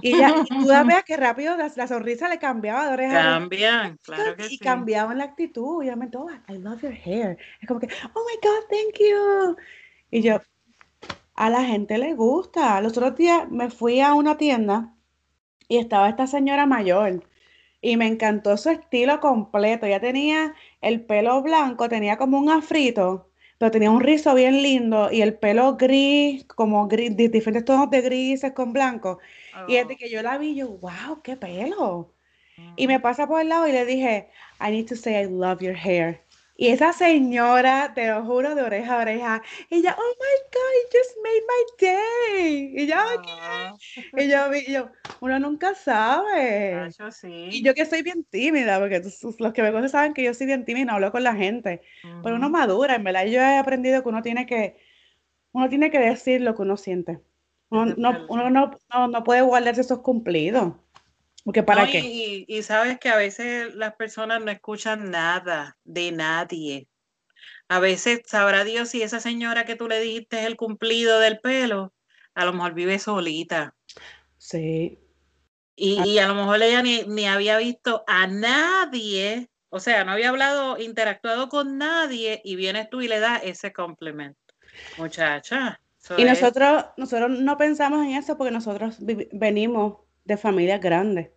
Y, 0.00 0.14
ella, 0.14 0.34
y 0.48 0.58
tú 0.58 0.66
la 0.68 0.84
veas 0.84 1.04
que 1.04 1.16
rápido 1.16 1.56
la, 1.56 1.70
la 1.74 1.86
sonrisa 1.86 2.28
le 2.28 2.38
cambiaba 2.38 2.86
de 2.86 2.92
oreja. 2.94 3.22
Cambian, 3.22 3.98
claro 4.02 4.36
que 4.36 4.46
Y 4.46 4.58
sí. 4.58 4.58
cambiaba 4.58 5.12
en 5.12 5.18
la 5.18 5.24
actitud. 5.24 5.82
Y 5.82 5.86
ella 5.86 5.96
me 5.96 6.06
dijo, 6.06 6.28
I 6.48 6.58
love 6.58 6.82
your 6.82 6.92
hair. 6.94 7.38
Es 7.60 7.68
como 7.68 7.80
que, 7.80 7.88
oh 8.14 8.20
my 8.24 8.38
God, 8.42 8.64
thank 8.70 8.98
you. 8.98 9.56
Y 10.10 10.22
yo, 10.22 10.40
a 11.34 11.50
la 11.50 11.64
gente 11.64 11.98
le 11.98 12.14
gusta. 12.14 12.80
Los 12.80 12.96
otros 12.96 13.16
días 13.16 13.50
me 13.50 13.70
fui 13.70 14.00
a 14.00 14.14
una 14.14 14.36
tienda 14.36 14.94
y 15.68 15.78
estaba 15.78 16.08
esta 16.08 16.26
señora 16.26 16.66
mayor. 16.66 17.22
Y 17.80 17.96
me 17.96 18.06
encantó 18.06 18.56
su 18.56 18.70
estilo 18.70 19.20
completo. 19.20 19.86
Ella 19.86 20.00
tenía 20.00 20.54
el 20.80 21.02
pelo 21.04 21.42
blanco, 21.42 21.88
tenía 21.88 22.16
como 22.16 22.38
un 22.38 22.50
afrito, 22.50 23.30
pero 23.58 23.70
tenía 23.70 23.90
un 23.90 24.00
rizo 24.00 24.34
bien 24.34 24.62
lindo 24.62 25.10
y 25.12 25.22
el 25.22 25.38
pelo 25.38 25.76
gris, 25.76 26.44
como 26.46 26.88
gris, 26.88 27.16
diferentes 27.16 27.64
tonos 27.64 27.90
de 27.90 28.00
grises 28.02 28.52
con 28.52 28.72
blanco. 28.72 29.18
Y 29.68 29.74
desde 29.76 29.94
Oh, 29.94 29.96
que 29.98 30.10
yo 30.10 30.22
la 30.22 30.38
vi, 30.38 30.54
yo, 30.54 30.68
wow, 30.68 31.22
qué 31.22 31.36
pelo. 31.36 32.12
Y 32.76 32.86
me 32.86 33.00
pasa 33.00 33.26
por 33.26 33.40
el 33.40 33.48
lado 33.48 33.66
y 33.66 33.72
le 33.72 33.84
dije, 33.86 34.28
I 34.60 34.70
need 34.70 34.86
to 34.88 34.96
say 34.96 35.14
I 35.24 35.28
love 35.28 35.60
your 35.60 35.74
hair. 35.76 36.20
Y 36.58 36.68
esa 36.68 36.92
señora, 36.92 37.92
te 37.94 38.08
lo 38.08 38.24
juro, 38.24 38.54
de 38.54 38.62
oreja 38.62 38.98
a 38.98 39.02
oreja, 39.02 39.42
ella, 39.68 39.94
oh 39.98 40.14
my 40.18 40.36
God, 40.52 40.72
you 40.82 40.98
just 40.98 41.16
made 41.22 41.42
my 41.42 41.64
day. 41.80 42.82
Y 42.82 42.86
yo. 42.86 42.96
Ah, 42.96 43.74
Y 44.18 44.28
yo, 44.30 44.50
vi- 44.50 44.64
y 44.66 44.72
yo, 44.72 44.88
uno 45.20 45.38
nunca 45.38 45.74
sabe. 45.74 46.72
Y 47.50 47.62
yo 47.62 47.74
que 47.74 47.84
soy 47.86 48.02
bien 48.02 48.24
tímida, 48.24 48.78
porque 48.78 49.02
los 49.38 49.52
que 49.52 49.62
me 49.62 49.70
conocen 49.70 49.90
saben 49.90 50.14
que 50.14 50.22
yo 50.22 50.32
soy 50.34 50.46
bien 50.46 50.64
tímida 50.64 50.82
y 50.82 50.86
no 50.86 50.92
hablo 50.94 51.12
con 51.12 51.24
la 51.24 51.34
gente. 51.34 51.82
Pero 52.22 52.36
uno 52.36 52.48
madura, 52.50 52.94
en 52.94 53.04
verdad. 53.04 53.26
Yo 53.26 53.40
he 53.40 53.56
aprendido 53.58 54.02
que 54.02 54.08
uno 54.08 54.22
tiene 54.22 54.46
que, 54.46 54.76
uno 55.52 55.68
tiene 55.68 55.90
que 55.90 55.98
decir 55.98 56.40
lo 56.40 56.54
que 56.54 56.62
uno 56.62 56.76
siente. 56.76 57.20
Uno 57.68 57.94
no, 57.96 58.26
uno 58.28 58.50
no, 58.50 58.78
no, 58.92 59.08
no 59.08 59.24
puede 59.24 59.42
guardarse 59.42 59.80
esos 59.80 60.00
cumplidos. 60.00 60.74
Porque 61.44 61.62
¿para 61.62 61.86
qué? 61.86 62.00
y- 62.00 62.44
y 62.48 62.62
sabes 62.62 62.98
que 62.98 63.08
a 63.08 63.16
veces 63.16 63.74
las 63.74 63.94
personas 63.94 64.42
no 64.42 64.50
escuchan 64.50 65.10
nada 65.10 65.76
de 65.84 66.10
nadie. 66.12 66.88
A 67.68 67.78
veces 67.80 68.22
sabrá 68.26 68.64
Dios 68.64 68.88
si 68.90 69.02
esa 69.02 69.20
señora 69.20 69.64
que 69.64 69.76
tú 69.76 69.88
le 69.88 70.00
dijiste 70.00 70.40
es 70.40 70.46
el 70.46 70.56
cumplido 70.56 71.18
del 71.20 71.38
pelo, 71.40 71.92
a 72.34 72.44
lo 72.44 72.52
mejor 72.52 72.74
vive 72.74 72.98
solita. 72.98 73.74
Sí. 74.38 74.98
Y, 75.76 75.98
Ah. 76.00 76.06
y 76.06 76.18
a 76.18 76.28
lo 76.28 76.34
mejor 76.34 76.62
ella 76.62 76.82
ni, 76.82 77.02
ni 77.02 77.26
había 77.26 77.58
visto 77.58 78.02
a 78.06 78.26
nadie, 78.26 79.48
o 79.68 79.78
sea, 79.80 80.04
no 80.04 80.12
había 80.12 80.30
hablado, 80.30 80.78
interactuado 80.78 81.48
con 81.48 81.76
nadie, 81.78 82.40
y 82.44 82.56
vienes 82.56 82.88
tú 82.88 83.02
y 83.02 83.08
le 83.08 83.20
das 83.20 83.42
ese 83.44 83.72
complemento. 83.72 84.38
Muchacha, 84.96 85.80
Y 86.16 86.22
es, 86.22 86.28
nosotros, 86.28 86.84
nosotros 86.96 87.30
no 87.40 87.56
pensamos 87.56 88.04
en 88.04 88.12
eso 88.12 88.36
porque 88.36 88.52
nosotros 88.52 88.98
venimos 89.32 89.98
de 90.24 90.36
familias 90.36 90.80
grandes. 90.80 91.30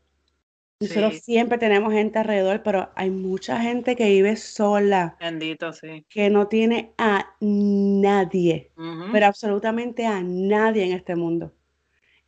Nosotros 0.81 1.15
sí, 1.15 1.19
siempre 1.19 1.57
tenemos 1.57 1.91
gente 1.91 2.19
alrededor, 2.19 2.63
pero 2.63 2.89
hay 2.95 3.09
mucha 3.09 3.59
gente 3.59 3.97
que 3.97 4.05
vive 4.05 4.37
sola, 4.37 5.17
bendito, 5.19 5.73
sí. 5.73 6.05
que 6.07 6.29
no 6.29 6.47
tiene 6.47 6.93
a 6.97 7.35
nadie, 7.41 8.71
pero 9.11 9.25
absolutamente 9.25 10.05
a 10.05 10.21
nadie 10.23 10.85
en 10.85 10.93
este 10.93 11.17
mundo. 11.17 11.53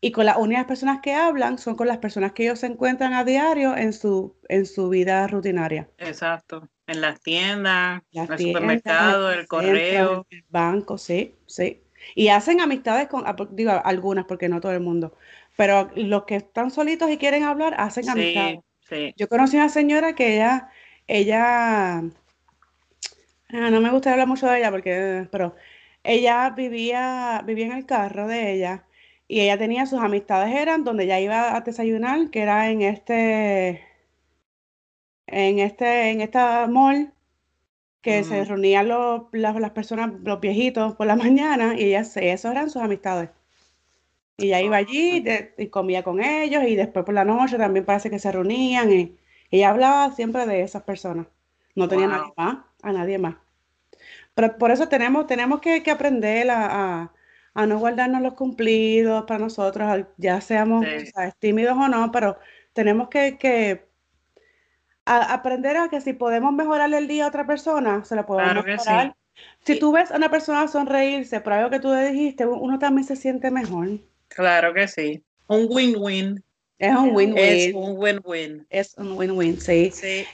Y 0.02 0.12
con 0.12 0.26
las 0.26 0.38
únicas 0.38 0.66
personas 0.66 1.00
que 1.02 1.14
hablan 1.14 1.60
son 1.60 1.76
con 1.76 1.88
las 1.88 2.00
personas 2.00 2.34
que 2.34 2.44
ellos 2.44 2.60
se 2.60 2.66
encuentran 2.66 3.14
a 3.14 3.24
diario 3.24 3.78
en 3.78 3.94
su, 3.94 4.36
en 4.50 4.66
su 4.66 4.90
vida 4.90 5.28
rutinaria. 5.28 5.90
Exacto. 5.98 6.68
En 6.88 7.00
las 7.02 7.22
tiendas, 7.22 8.02
Las 8.12 8.28
en 8.28 8.34
el 8.34 8.38
tiendas, 8.38 8.40
en 8.40 8.80
supermercado, 8.80 9.32
el 9.32 9.40
el 9.40 9.48
correo. 9.48 10.28
en 10.30 10.40
el 10.40 10.46
banco, 10.50 10.98
sí, 10.98 11.40
sí. 11.46 11.84
Y 12.16 12.30
hacen 12.30 12.62
amistades 12.62 13.08
con, 13.08 13.24
ah, 13.28 13.36
por- 13.36 13.54
digo, 13.56 13.72
algunas, 13.84 14.26
porque 14.26 14.50
no 14.50 14.62
todo 14.62 14.72
el 14.74 14.82
mundo, 14.82 15.16
pero 15.56 15.92
los 15.96 16.24
que 16.26 16.36
están 16.38 16.72
solitos 16.72 17.10
y 17.10 17.18
quieren 17.18 17.44
hablar, 17.44 17.76
hacen 17.78 18.10
amistades. 18.10 18.60
Sí, 18.60 18.64
sí. 18.90 19.16
Yo 19.16 19.28
conocí 19.30 19.58
a 19.58 19.62
una 19.62 19.70
señora 19.70 20.16
que 20.16 20.36
ella, 20.36 20.70
ella, 21.08 22.04
ah, 23.50 23.70
no 23.70 23.82
me 23.82 23.92
gusta 23.92 24.12
hablar 24.12 24.28
mucho 24.28 24.48
de 24.48 24.60
ella 24.60 24.72
porque, 24.72 25.28
pero 25.32 25.56
ella 26.04 26.50
vivía, 26.52 27.42
vivía 27.46 27.66
en 27.68 27.72
el 27.74 27.86
carro 27.86 28.28
de 28.28 28.54
ella 28.54 28.86
y 29.28 29.42
ella 29.42 29.58
tenía 29.58 29.86
sus 29.86 30.00
amistades 30.02 30.54
eran 30.56 30.84
donde 30.84 31.06
ella 31.06 31.20
iba 31.20 31.56
a 31.56 31.62
desayunar, 31.62 32.30
que 32.32 32.42
era 32.42 32.70
en 32.70 32.82
este, 32.82 33.82
en 35.28 35.60
este, 35.60 36.12
en 36.12 36.22
esta 36.22 36.68
mall 36.68 37.12
que 38.02 38.24
se 38.24 38.44
reunían 38.46 38.88
los, 38.90 39.24
las, 39.34 39.56
las 39.60 39.72
personas, 39.72 40.14
los 40.24 40.40
viejitos 40.42 40.96
por 40.96 41.08
la 41.08 41.16
mañana 41.18 41.76
y 41.80 41.86
ellas, 41.86 42.16
esos 42.18 42.52
eran 42.52 42.70
sus 42.70 42.82
amistades. 42.82 43.30
Y 44.38 44.46
ella 44.48 44.62
iba 44.62 44.78
allí 44.78 45.20
de- 45.22 45.54
y 45.58 45.68
comía 45.70 46.04
con 46.04 46.22
ellos 46.24 46.64
y 46.68 46.76
después 46.76 47.06
por 47.06 47.14
la 47.14 47.26
noche 47.26 47.58
también 47.58 47.86
parece 47.86 48.10
que 48.10 48.20
se 48.20 48.32
reunían 48.32 48.92
y 48.92 49.18
ella 49.52 49.70
hablaba 49.70 50.12
siempre 50.16 50.46
de 50.48 50.62
esas 50.62 50.84
personas. 50.84 51.28
No 51.76 51.88
tenía 51.88 52.08
nadie 52.08 52.24
Wow. 52.28 52.34
más, 52.38 52.58
a 52.82 52.92
nadie 52.94 53.18
más. 53.20 53.36
Pero 54.36 54.58
por 54.58 54.72
eso 54.72 54.90
tenemos, 54.90 55.28
tenemos 55.28 55.62
que, 55.62 55.84
que 55.84 55.92
aprender 55.92 56.50
a, 56.52 57.02
a- 57.04 57.14
a 57.54 57.66
no 57.68 57.80
guardarnos 57.80 58.22
los 58.22 58.34
cumplidos 58.36 59.26
para 59.26 59.40
nosotros, 59.40 60.06
ya 60.18 60.42
seamos 60.42 60.88
tímidos 61.40 61.78
o 61.78 61.88
no, 61.90 62.12
pero 62.12 62.38
tenemos 62.74 63.10
que, 63.10 63.38
que 63.38 63.90
a- 65.06 65.34
aprender 65.34 65.78
a 65.78 65.90
que 65.90 66.02
si 66.02 66.14
podemos 66.14 66.54
mejorarle 66.54 66.98
el 66.98 67.08
día 67.08 67.26
a 67.26 67.28
otra 67.30 67.46
persona, 67.48 68.04
se 68.06 68.16
lo 68.16 68.26
podemos 68.26 68.52
Claro 68.54 68.66
que 68.66 68.78
sí. 68.78 68.90
mejorar. 68.90 69.16
Si 69.64 69.80
tú 69.80 69.92
ves 69.92 70.12
a 70.12 70.18
una 70.18 70.30
persona 70.30 70.68
sonreírse 70.68 71.42
por 71.42 71.54
algo 71.54 71.70
que 71.70 71.80
tú 71.80 71.90
le 71.90 72.12
dijiste, 72.12 72.46
uno 72.46 72.78
también 72.80 73.06
se 73.08 73.16
siente 73.16 73.50
mejor. 73.52 73.90
Claro 74.28 74.74
que 74.74 74.88
sí. 74.88 75.24
Un 75.48 75.68
win-win. 75.70 76.44
Es 76.78 76.96
un 76.96 77.10
Es 77.10 77.14
win-win. 77.14 77.76
un 77.76 77.98
win-win. 77.98 78.68
Es 78.70 78.96
un 78.98 79.12
win-win, 79.18 79.60
sí. 79.60 79.92
Sí, 79.92 80.26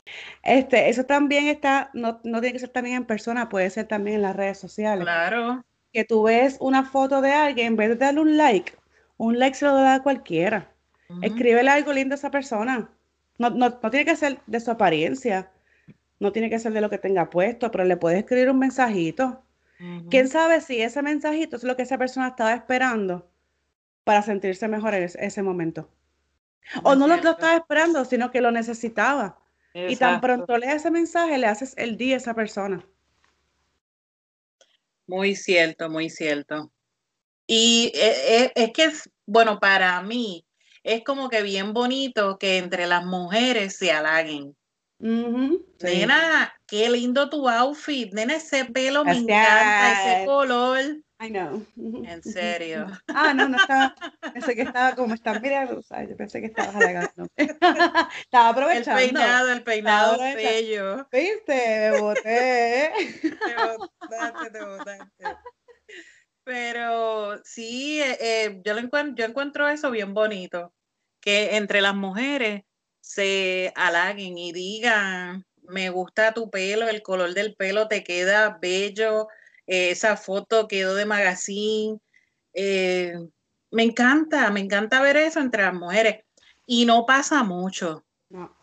Este, 0.43 0.89
eso 0.89 1.03
también 1.05 1.47
está, 1.47 1.89
no, 1.93 2.19
no 2.23 2.39
tiene 2.41 2.53
que 2.53 2.59
ser 2.59 2.69
también 2.69 2.97
en 2.97 3.05
persona, 3.05 3.49
puede 3.49 3.69
ser 3.69 3.87
también 3.87 4.17
en 4.17 4.21
las 4.23 4.35
redes 4.35 4.57
sociales. 4.57 5.03
claro. 5.03 5.63
Que 5.93 6.03
tú 6.05 6.23
ves 6.23 6.57
una 6.59 6.83
foto 6.83 7.21
de 7.21 7.31
alguien, 7.33 7.67
en 7.67 7.75
vez 7.75 7.89
de 7.89 7.95
darle 7.95 8.21
un 8.21 8.37
like, 8.37 8.73
un 9.17 9.39
like 9.39 9.55
se 9.55 9.65
lo 9.65 9.73
da 9.75 9.95
a 9.95 10.03
cualquiera. 10.03 10.69
Ujú. 11.09 11.19
Escríbele 11.23 11.69
algo 11.69 11.91
lindo 11.93 12.13
a 12.13 12.17
esa 12.17 12.31
persona. 12.31 12.89
No, 13.37 13.49
no, 13.49 13.79
no 13.81 13.91
tiene 13.91 14.05
que 14.05 14.15
ser 14.15 14.39
de 14.47 14.59
su 14.59 14.71
apariencia, 14.71 15.51
no 16.19 16.31
tiene 16.31 16.49
que 16.49 16.59
ser 16.59 16.73
de 16.73 16.81
lo 16.81 16.89
que 16.89 16.97
tenga 16.97 17.29
puesto, 17.29 17.71
pero 17.71 17.83
le 17.85 17.97
puedes 17.97 18.19
escribir 18.19 18.49
un 18.49 18.59
mensajito. 18.59 19.43
¿Quién 20.09 20.27
sabe 20.27 20.59
si 20.61 20.81
ese 20.81 21.03
mensajito 21.03 21.55
es 21.55 21.63
lo 21.63 21.75
que 21.75 21.83
esa 21.83 21.99
persona 21.99 22.29
estaba 22.29 22.53
esperando 22.55 23.29
para 24.03 24.23
sentirse 24.23 24.67
mejor 24.67 24.95
en 24.95 25.03
ese, 25.03 25.23
ese 25.23 25.43
momento? 25.43 25.87
O 26.83 26.95
no 26.95 27.07
lo, 27.07 27.13
estaba 27.13 27.55
esperando, 27.55 28.03
sino 28.03 28.31
que 28.31 28.41
lo 28.41 28.51
necesitaba. 28.51 29.39
Y 29.73 29.95
tan 29.95 30.19
pronto 30.19 30.57
lees 30.57 30.77
ese 30.77 30.89
mensaje, 30.89 31.37
le 31.37 31.45
haces 31.45 31.75
el 31.77 31.97
día 31.97 32.15
a 32.15 32.17
esa 32.17 32.33
persona. 32.33 32.83
Muy 35.05 35.35
cierto, 35.35 35.87
muy 35.87 36.09
cierto. 36.09 36.71
Y 37.45 37.91
eh, 37.93 38.45
eh, 38.45 38.51
es 38.55 38.73
que, 38.73 38.85
es, 38.85 39.09
bueno, 39.27 39.59
para 39.59 40.01
mí 40.01 40.46
es 40.87 41.03
como 41.03 41.29
que 41.29 41.41
bien 41.43 41.73
bonito 41.73 42.37
que 42.39 42.57
entre 42.57 42.87
las 42.87 43.05
mujeres 43.05 43.75
se 43.77 43.91
halaguen. 43.91 44.55
Ujú, 44.99 45.63
sí. 45.79 45.85
Nena, 45.99 46.53
qué 46.65 46.89
lindo 46.89 47.29
tu 47.29 47.47
outfit. 47.47 48.11
Nena, 48.13 48.35
ese 48.35 48.65
pelo 48.65 49.05
me 49.05 49.11
encanta, 49.11 49.91
ese 50.15 50.25
color. 50.25 50.79
I 51.19 51.29
know. 51.29 51.65
En 51.75 52.21
serio. 52.23 52.87
Ah, 53.07 53.33
no, 53.33 53.47
no 53.49 53.57
estaba. 53.57 53.95
Pensé 54.33 54.55
que 54.55 54.61
estaba 54.63 54.95
como 54.95 55.13
están 55.15 55.41
mirando. 55.41 55.81
¿sabes? 55.81 56.09
Yo 56.09 56.15
pensé 56.17 56.39
que 56.41 56.47
estabas 56.47 56.75
halagando. 56.75 57.27
Estaba 57.37 58.49
El 58.49 58.55
aprovechando. 58.55 59.01
peinado, 59.01 59.51
el 59.51 59.63
peinado 59.63 60.11
Ahora 60.13 60.29
está- 60.33 60.41
bello. 60.49 61.07
¿Viste? 61.11 61.91
Me 61.91 61.99
boté. 61.99 62.91
Te 63.21 63.55
botaste, 63.55 64.49
te 64.51 64.63
botaste. 64.65 65.25
Pero 66.47 67.43
sí, 67.43 68.01
eh, 68.01 68.17
eh, 68.21 68.61
yo, 68.63 68.73
lo 68.73 68.79
encuentro, 68.79 69.15
yo 69.17 69.25
encuentro 69.25 69.67
eso 69.67 69.91
bien 69.91 70.13
bonito, 70.13 70.73
que 71.19 71.57
entre 71.57 71.81
las 71.81 71.93
mujeres 71.93 72.63
se 73.01 73.73
halaguen 73.75 74.37
y 74.37 74.53
digan, 74.53 75.45
me 75.63 75.89
gusta 75.89 76.33
tu 76.33 76.49
pelo, 76.49 76.87
el 76.87 77.01
color 77.01 77.33
del 77.33 77.53
pelo 77.53 77.89
te 77.89 78.01
queda 78.01 78.59
bello, 78.61 79.27
eh, 79.67 79.89
esa 79.89 80.15
foto 80.15 80.69
quedó 80.69 80.95
de 80.95 81.05
magazine. 81.05 81.99
me 82.53 83.83
encanta, 83.83 84.49
me 84.49 84.61
encanta 84.61 85.01
ver 85.01 85.17
eso 85.17 85.41
entre 85.41 85.63
las 85.63 85.73
mujeres. 85.73 86.23
Y 86.65 86.85
no 86.85 87.05
pasa 87.05 87.43
mucho. 87.43 88.05
No, 88.29 88.55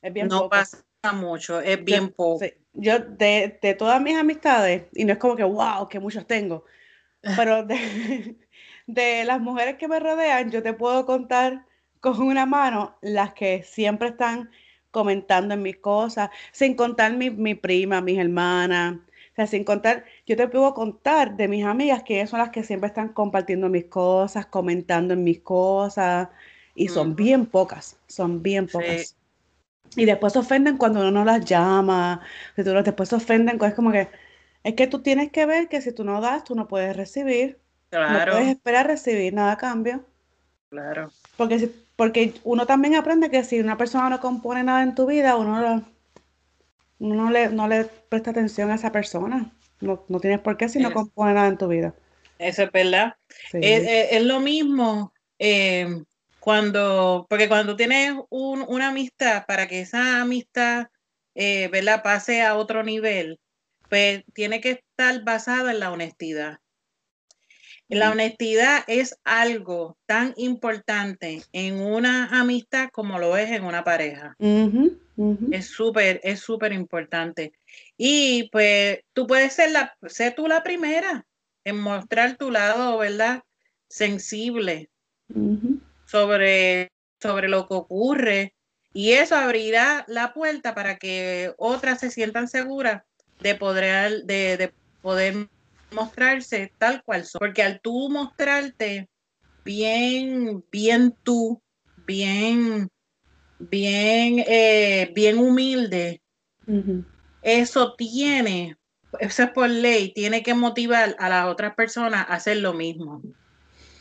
es 0.00 0.10
bien 0.10 0.28
no 0.28 0.48
pasa 0.48 0.82
mucho, 1.12 1.60
es 1.60 1.84
bien 1.84 2.08
poco. 2.08 2.46
Yo 2.72 2.98
de, 2.98 3.58
de, 3.60 3.74
todas 3.74 4.00
mis 4.00 4.16
amistades, 4.16 4.84
y 4.94 5.04
no 5.04 5.12
es 5.12 5.18
como 5.18 5.36
que, 5.36 5.44
wow, 5.44 5.86
que 5.86 6.00
muchos 6.00 6.26
tengo, 6.26 6.64
pero 7.36 7.64
de, 7.64 8.36
de 8.86 9.24
las 9.24 9.40
mujeres 9.40 9.76
que 9.76 9.88
me 9.88 10.00
rodean, 10.00 10.50
yo 10.50 10.62
te 10.62 10.72
puedo 10.72 11.06
contar 11.06 11.66
con 12.00 12.20
una 12.22 12.46
mano 12.46 12.96
las 13.00 13.32
que 13.34 13.62
siempre 13.62 14.08
están 14.08 14.50
comentando 14.90 15.54
en 15.54 15.62
mis 15.62 15.76
cosas, 15.76 16.30
sin 16.52 16.74
contar 16.74 17.14
mi, 17.16 17.30
mi 17.30 17.54
prima, 17.54 18.00
mis 18.00 18.18
hermanas, 18.18 18.94
o 18.94 19.34
sea, 19.36 19.46
sin 19.46 19.64
contar, 19.64 20.04
yo 20.26 20.36
te 20.36 20.48
puedo 20.48 20.72
contar 20.72 21.36
de 21.36 21.48
mis 21.48 21.64
amigas 21.64 22.02
que 22.02 22.26
son 22.26 22.38
las 22.38 22.48
que 22.48 22.64
siempre 22.64 22.88
están 22.88 23.10
compartiendo 23.10 23.68
mis 23.68 23.84
cosas, 23.84 24.46
comentando 24.46 25.12
en 25.12 25.24
mis 25.24 25.40
cosas, 25.40 26.28
y 26.74 26.88
son 26.88 27.14
bien 27.14 27.44
pocas, 27.44 27.98
son 28.06 28.42
bien 28.42 28.66
pocas. 28.66 29.16
Y 29.94 30.04
después 30.04 30.32
se 30.32 30.38
ofenden 30.38 30.78
cuando 30.78 31.00
uno 31.00 31.10
no 31.10 31.24
las 31.24 31.44
llama, 31.44 32.20
después 32.56 33.08
se 33.08 33.16
ofenden, 33.16 33.58
es 33.62 33.74
como 33.74 33.92
que, 33.92 34.08
es 34.66 34.74
que 34.74 34.88
tú 34.88 35.00
tienes 35.00 35.30
que 35.30 35.46
ver 35.46 35.68
que 35.68 35.80
si 35.80 35.92
tú 35.92 36.02
no 36.02 36.20
das, 36.20 36.42
tú 36.42 36.56
no 36.56 36.66
puedes 36.66 36.96
recibir. 36.96 37.60
Claro. 37.88 38.32
No 38.32 38.38
puedes 38.38 38.56
esperar 38.56 38.88
recibir 38.88 39.32
nada 39.32 39.52
a 39.52 39.56
cambio. 39.56 40.04
Claro. 40.70 41.12
Porque, 41.36 41.60
si, 41.60 41.84
porque 41.94 42.34
uno 42.42 42.66
también 42.66 42.96
aprende 42.96 43.30
que 43.30 43.44
si 43.44 43.60
una 43.60 43.76
persona 43.76 44.10
no 44.10 44.18
compone 44.18 44.64
nada 44.64 44.82
en 44.82 44.96
tu 44.96 45.06
vida, 45.06 45.36
uno, 45.36 45.84
no, 46.98 47.30
le, 47.30 47.50
no 47.50 47.68
le 47.68 47.84
presta 47.84 48.32
atención 48.32 48.72
a 48.72 48.74
esa 48.74 48.90
persona. 48.90 49.52
No, 49.80 50.04
no 50.08 50.18
tienes 50.18 50.40
por 50.40 50.56
qué 50.56 50.68
si 50.68 50.80
no 50.80 50.92
compone 50.92 51.34
nada 51.34 51.46
en 51.46 51.58
tu 51.58 51.68
vida. 51.68 51.94
Eso 52.40 52.64
es 52.64 52.72
verdad. 52.72 53.14
Es, 53.52 54.20
lo 54.24 54.40
mismo 54.40 55.12
eh, 55.38 56.02
cuando, 56.40 57.24
porque 57.30 57.46
cuando 57.46 57.76
tienes 57.76 58.14
una 58.30 58.88
amistad, 58.88 59.46
para 59.46 59.68
que 59.68 59.82
esa 59.82 60.22
amistad, 60.22 60.88
eh, 61.36 61.68
¿verdad? 61.70 62.02
Pase 62.02 62.42
a 62.42 62.56
otro 62.56 62.82
nivel, 62.82 63.38
pues 63.88 64.24
tiene 64.32 64.60
que 64.60 64.70
estar 64.70 65.22
basada 65.24 65.72
en 65.72 65.80
la 65.80 65.92
honestidad. 65.92 66.58
La 67.88 68.10
honestidad 68.10 68.82
es 68.88 69.16
algo 69.22 69.96
tan 70.06 70.34
importante 70.36 71.42
en 71.52 71.78
una 71.80 72.40
amistad 72.40 72.88
como 72.90 73.18
lo 73.20 73.36
es 73.36 73.50
en 73.52 73.64
una 73.64 73.84
pareja. 73.84 74.34
Es 75.52 75.68
súper, 75.68 76.20
es 76.24 76.40
súper 76.40 76.72
importante. 76.72 77.52
Y 77.96 78.48
pues 78.50 79.00
tú 79.12 79.28
puedes 79.28 79.52
ser 79.52 79.70
la, 79.70 79.96
ser 80.08 80.34
tú 80.34 80.48
la 80.48 80.64
primera 80.64 81.24
en 81.64 81.78
mostrar 81.78 82.36
tu 82.36 82.50
lado, 82.50 82.98
¿verdad? 82.98 83.42
Sensible 83.88 84.90
sobre, 86.06 86.90
sobre 87.20 87.48
lo 87.48 87.68
que 87.68 87.74
ocurre 87.74 88.54
y 88.92 89.12
eso 89.12 89.36
abrirá 89.36 90.04
la 90.08 90.32
puerta 90.32 90.74
para 90.74 90.96
que 90.96 91.52
otras 91.56 92.00
se 92.00 92.10
sientan 92.10 92.48
seguras 92.48 93.04
de 93.40 93.54
poder, 93.54 94.24
de, 94.24 94.72
poder 95.02 95.48
mostrarse 95.92 96.72
tal 96.78 97.02
cual 97.04 97.24
son. 97.24 97.38
Porque 97.38 97.62
al 97.62 97.80
tú 97.80 98.08
mostrarte 98.08 99.08
bien, 99.64 100.64
bien 100.70 101.16
tú, 101.22 101.60
bien, 102.06 102.88
bien, 103.58 104.44
eh, 104.46 105.12
bien 105.14 105.38
humilde, 105.38 106.20
eso 107.42 107.94
tiene, 107.94 108.76
eso 109.20 109.42
es 109.42 109.50
por 109.50 109.68
ley, 109.68 110.12
tiene 110.12 110.42
que 110.42 110.54
motivar 110.54 111.16
a 111.18 111.28
las 111.28 111.46
otras 111.46 111.74
personas 111.74 112.26
a 112.28 112.34
hacer 112.34 112.58
lo 112.58 112.72
mismo. 112.72 113.22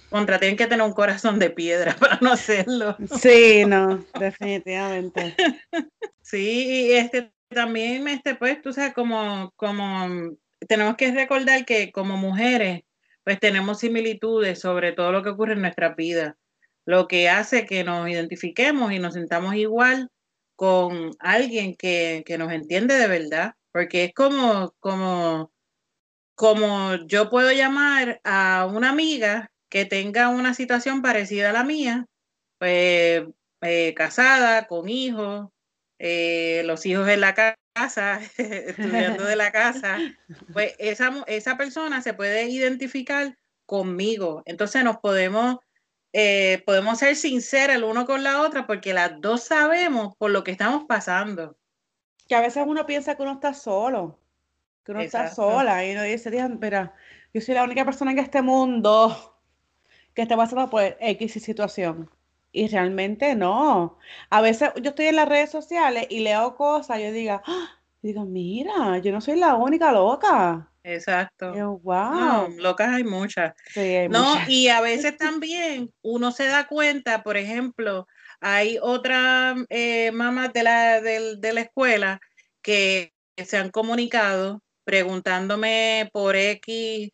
Contra, 0.09 0.39
tienen 0.39 0.55
que 0.55 0.67
tener 0.67 0.85
un 0.85 0.93
corazón 0.93 1.39
de 1.39 1.49
piedra 1.49 1.95
para 1.99 2.19
no 2.21 2.31
hacerlo. 2.31 2.95
Sí, 3.19 3.65
no, 3.65 4.05
definitivamente. 4.19 5.35
sí, 6.21 6.93
este 6.93 7.34
también, 7.49 8.07
este, 8.07 8.35
pues, 8.35 8.61
tú 8.61 8.73
sabes, 8.73 8.93
como, 8.93 9.51
como 9.55 10.37
tenemos 10.67 10.95
que 10.95 11.11
recordar 11.11 11.65
que 11.65 11.91
como 11.91 12.17
mujeres, 12.17 12.83
pues 13.23 13.39
tenemos 13.39 13.79
similitudes 13.79 14.59
sobre 14.59 14.93
todo 14.93 15.11
lo 15.11 15.23
que 15.23 15.29
ocurre 15.29 15.53
en 15.53 15.61
nuestra 15.61 15.95
vida, 15.95 16.37
lo 16.85 17.07
que 17.07 17.29
hace 17.29 17.65
que 17.65 17.83
nos 17.83 18.07
identifiquemos 18.09 18.91
y 18.91 18.99
nos 18.99 19.15
sintamos 19.15 19.55
igual 19.55 20.09
con 20.55 21.11
alguien 21.19 21.75
que, 21.75 22.23
que 22.25 22.37
nos 22.37 22.51
entiende 22.51 22.95
de 22.95 23.07
verdad, 23.07 23.55
porque 23.71 24.05
es 24.05 24.13
como, 24.13 24.73
como, 24.79 25.51
como 26.35 26.95
yo 27.07 27.29
puedo 27.29 27.51
llamar 27.51 28.21
a 28.23 28.67
una 28.71 28.89
amiga 28.89 29.51
que 29.69 29.85
tenga 29.85 30.29
una 30.29 30.53
situación 30.53 31.01
parecida 31.01 31.49
a 31.49 31.53
la 31.53 31.63
mía, 31.63 32.07
pues 32.59 33.23
eh, 33.61 33.93
casada, 33.95 34.67
con 34.67 34.87
hijos, 34.89 35.49
eh, 35.99 36.63
los 36.65 36.85
hijos 36.85 37.07
en 37.07 37.21
la 37.21 37.33
casa, 37.33 38.19
estudiando 38.37 39.23
de 39.23 39.35
la 39.35 39.51
casa, 39.51 39.97
pues 40.53 40.75
esa, 40.79 41.23
esa 41.27 41.57
persona 41.57 42.01
se 42.01 42.13
puede 42.13 42.49
identificar 42.49 43.37
conmigo. 43.65 44.43
Entonces 44.45 44.83
nos 44.83 44.97
podemos, 44.97 45.57
eh, 46.13 46.63
podemos 46.65 46.99
ser 46.99 47.15
sinceros 47.15 47.75
el 47.75 47.83
uno 47.83 48.05
con 48.05 48.23
la 48.23 48.41
otra 48.41 48.67
porque 48.67 48.93
las 48.93 49.19
dos 49.21 49.43
sabemos 49.43 50.15
por 50.17 50.31
lo 50.31 50.43
que 50.43 50.51
estamos 50.51 50.85
pasando. 50.87 51.57
Que 52.27 52.35
a 52.35 52.41
veces 52.41 52.63
uno 52.65 52.85
piensa 52.85 53.15
que 53.15 53.21
uno 53.21 53.33
está 53.33 53.53
solo, 53.53 54.19
que 54.83 54.91
uno 54.91 55.01
está 55.01 55.33
sola 55.33 55.85
y 55.85 55.91
uno 55.91 56.03
dice, 56.03 56.31
mira, 56.59 56.93
yo 57.33 57.41
soy 57.41 57.53
la 57.53 57.63
única 57.63 57.85
persona 57.85 58.11
en 58.11 58.19
este 58.19 58.41
mundo 58.41 59.39
que 60.13 60.23
esté 60.23 60.35
pasando 60.35 60.69
por 60.69 60.97
X 60.99 61.33
situación. 61.33 62.09
Y 62.55 62.69
realmente 62.69 63.35
no. 63.35 63.99
A 64.29 64.39
veces 64.39 64.69
yo 64.81 64.91
estoy 64.91 65.07
en 65.07 65.17
las 65.17 65.27
redes 65.27 65.49
sociales 65.49 66.07
y 66.09 66.19
leo 66.19 66.55
cosas, 66.55 67.01
yo 67.01 67.11
digo, 67.11 67.41
¡Ah! 67.45 67.81
digo, 68.01 68.23
mira, 68.23 68.97
yo 68.99 69.11
no 69.11 69.19
soy 69.19 69.37
la 69.37 69.55
única 69.55 69.91
loca. 69.91 70.71
Exacto. 70.81 71.51
wow. 71.79 72.47
locas 72.57 72.93
hay 72.93 73.03
muchas. 73.03 73.53
no, 74.09 74.37
y 74.47 74.69
a 74.69 74.79
veces 74.79 75.17
también 75.17 75.91
uno 76.01 76.31
se 76.31 76.45
da 76.45 76.65
cuenta, 76.65 77.23
por 77.23 77.35
ejemplo, 77.35 78.07
hay 78.39 78.77
otras 78.81 79.57
eh, 79.67 80.13
mamás 80.13 80.53
de 80.53 80.63
la, 80.63 81.01
de 81.01 81.53
la 81.53 81.61
escuela 81.61 82.21
que 82.61 83.11
se 83.35 83.57
han 83.57 83.69
comunicado 83.69 84.61
preguntándome 84.85 86.09
por 86.13 86.37
X, 86.37 87.09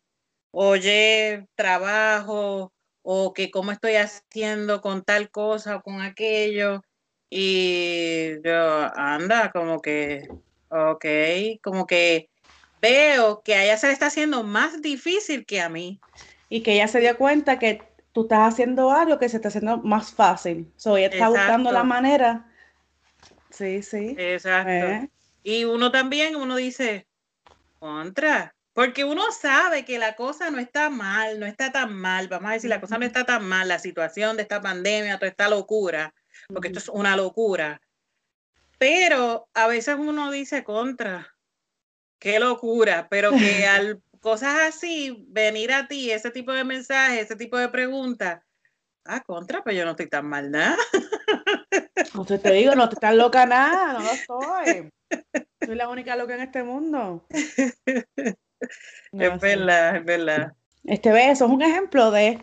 oye, 0.52 1.48
trabajo, 1.56 2.72
o 3.02 3.34
que 3.34 3.50
cómo 3.50 3.72
estoy 3.72 3.96
haciendo 3.96 4.80
con 4.80 5.02
tal 5.02 5.30
cosa 5.30 5.76
o 5.76 5.82
con 5.82 6.00
aquello. 6.00 6.82
Y 7.28 8.42
yo, 8.44 8.90
anda, 8.96 9.50
como 9.52 9.80
que, 9.80 10.28
ok, 10.68 11.04
como 11.62 11.86
que 11.86 12.28
veo 12.80 13.42
que 13.42 13.54
a 13.54 13.64
ella 13.64 13.76
se 13.76 13.86
le 13.86 13.92
está 13.92 14.06
haciendo 14.06 14.42
más 14.42 14.82
difícil 14.82 15.46
que 15.46 15.60
a 15.60 15.68
mí. 15.68 16.00
Y 16.48 16.62
que 16.62 16.74
ella 16.74 16.88
se 16.88 17.00
dio 17.00 17.16
cuenta 17.16 17.58
que 17.58 17.82
tú 18.12 18.22
estás 18.22 18.52
haciendo 18.52 18.90
algo 18.90 19.18
que 19.18 19.28
se 19.28 19.36
está 19.36 19.48
haciendo 19.48 19.78
más 19.78 20.12
fácil. 20.12 20.70
So, 20.76 20.96
ella 20.96 21.08
está 21.08 21.28
buscando 21.28 21.72
la 21.72 21.84
manera. 21.84 22.46
Sí, 23.50 23.82
sí. 23.82 24.14
Exacto. 24.18 24.70
Eh. 24.70 25.10
Y 25.42 25.64
uno 25.64 25.90
también, 25.90 26.36
uno 26.36 26.56
dice, 26.56 27.06
contra, 27.78 28.54
porque 28.74 29.04
uno 29.04 29.22
sabe 29.32 29.84
que 29.84 29.98
la 29.98 30.16
cosa 30.16 30.50
no 30.50 30.58
está 30.58 30.88
mal, 30.90 31.38
no 31.38 31.46
está 31.46 31.72
tan 31.72 31.94
mal, 31.94 32.28
vamos 32.28 32.50
a 32.50 32.54
decir, 32.54 32.70
la 32.70 32.80
cosa 32.80 32.98
no 32.98 33.04
está 33.04 33.24
tan 33.24 33.44
mal, 33.44 33.68
la 33.68 33.78
situación 33.78 34.36
de 34.36 34.42
esta 34.42 34.60
pandemia, 34.60 35.18
toda 35.18 35.28
esta 35.28 35.48
locura, 35.48 36.14
porque 36.48 36.68
esto 36.68 36.78
es 36.78 36.88
una 36.88 37.16
locura. 37.16 37.80
Pero 38.78 39.48
a 39.54 39.66
veces 39.66 39.96
uno 39.98 40.30
dice 40.30 40.64
contra, 40.64 41.36
qué 42.18 42.38
locura, 42.40 43.08
pero 43.10 43.30
que 43.30 43.66
al 43.66 44.02
cosas 44.22 44.60
así, 44.68 45.26
venir 45.28 45.72
a 45.72 45.88
ti, 45.88 46.10
ese 46.10 46.30
tipo 46.30 46.52
de 46.52 46.64
mensajes, 46.64 47.24
ese 47.24 47.36
tipo 47.36 47.58
de 47.58 47.68
preguntas, 47.68 48.40
ah, 49.04 49.20
contra, 49.20 49.62
pues 49.62 49.76
yo 49.76 49.84
no 49.84 49.90
estoy 49.90 50.08
tan 50.08 50.26
mal 50.26 50.50
nada. 50.50 50.76
No 52.14 52.24
te 52.24 52.52
digo, 52.52 52.74
no 52.74 52.88
te 52.88 52.94
estás 52.94 53.14
loca 53.14 53.44
nada, 53.44 53.94
no 53.94 54.00
lo 54.00 54.10
soy. 54.26 54.90
Soy 55.64 55.74
la 55.74 55.88
única 55.88 56.16
loca 56.16 56.34
en 56.36 56.40
este 56.40 56.62
mundo. 56.62 57.26
es 59.12 59.40
verdad, 59.40 59.96
es 59.96 60.04
verdad. 60.04 60.52
Este 60.84 61.12
beso 61.12 61.46
es 61.46 61.50
un 61.50 61.62
ejemplo 61.62 62.10
de 62.10 62.38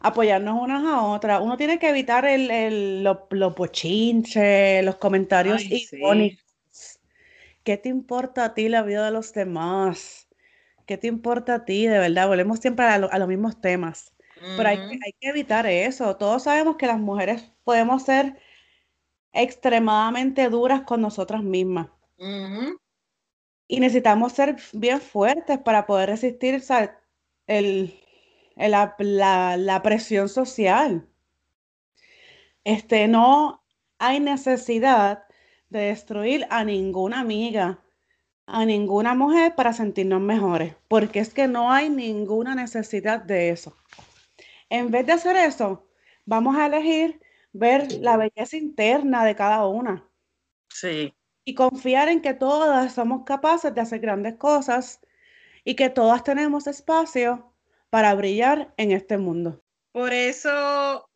apoyarnos 0.00 0.60
unas 0.60 0.84
a 0.84 1.02
otras. 1.02 1.40
Uno 1.40 1.56
tiene 1.56 1.78
que 1.78 1.88
evitar 1.88 2.24
el, 2.24 2.50
el, 2.50 3.04
los, 3.04 3.18
los 3.30 3.54
bochinches, 3.54 4.84
los 4.84 4.96
comentarios 4.96 5.62
¿Qué 7.62 7.78
te 7.78 7.88
importa 7.88 8.44
a 8.44 8.54
ti 8.54 8.68
la 8.68 8.82
vida 8.82 9.06
de 9.06 9.10
los 9.10 9.32
demás? 9.32 10.28
¿Qué 10.86 10.98
te 10.98 11.06
importa 11.06 11.54
a 11.54 11.64
ti? 11.64 11.86
De 11.86 11.98
verdad, 11.98 12.28
volvemos 12.28 12.58
siempre 12.58 12.84
a, 12.84 12.98
los 12.98 13.28
mismos 13.28 13.58
temas. 13.60 14.12
Pero 14.56 14.68
hay, 14.68 14.76
hay, 14.76 15.12
que 15.18 15.28
evitar 15.28 15.66
eso. 15.66 16.16
Todos 16.16 16.42
sabemos 16.42 16.76
que 16.76 16.86
las 16.86 17.00
mujeres 17.00 17.50
podemos 17.64 18.02
ser 18.02 18.38
extremadamente 19.32 20.50
duras 20.50 20.82
con 20.82 21.00
nosotras 21.00 21.42
mismas. 21.42 21.88
Y 23.66 23.80
necesitamos 23.80 24.32
ser 24.32 24.56
bien 24.72 25.00
fuertes 25.00 25.58
para 25.58 25.86
poder 25.86 26.10
resistir 26.10 26.62
el, 27.46 27.94
la, 28.56 29.80
presión 29.82 30.28
social. 30.28 31.08
Este, 32.64 33.08
no 33.08 33.62
hay 33.98 34.20
necesidad 34.20 35.24
de 35.70 35.80
destruir 35.80 36.46
a 36.50 36.64
ninguna 36.64 37.20
amiga, 37.20 37.82
a 38.46 38.64
ninguna 38.64 39.14
mujer 39.14 39.54
para 39.54 39.72
sentirnos 39.72 40.20
mejores, 40.20 40.74
porque 40.88 41.20
es 41.20 41.32
que 41.32 41.48
no 41.48 41.72
hay 41.72 41.88
ninguna 41.90 42.54
necesidad 42.54 43.20
de 43.20 43.50
eso. 43.50 43.76
En 44.68 44.90
vez 44.90 45.06
de 45.06 45.12
hacer 45.12 45.36
eso, 45.36 45.86
vamos 46.24 46.56
a 46.56 46.66
elegir 46.66 47.20
ver 47.52 47.92
la 48.00 48.16
belleza 48.16 48.56
interna 48.56 49.24
de 49.24 49.34
cada 49.34 49.66
una. 49.66 50.04
Sí. 50.68 51.14
Y 51.44 51.54
confiar 51.54 52.08
en 52.08 52.22
que 52.22 52.34
todas 52.34 52.94
somos 52.94 53.24
capaces 53.24 53.74
de 53.74 53.80
hacer 53.80 54.00
grandes 54.00 54.36
cosas 54.36 55.00
y 55.64 55.74
que 55.74 55.90
todas 55.90 56.24
tenemos 56.24 56.66
espacio 56.66 57.52
para 57.90 58.14
brillar 58.14 58.72
en 58.76 58.92
este 58.92 59.18
mundo. 59.18 59.62
Por 59.92 60.12
eso 60.12 61.08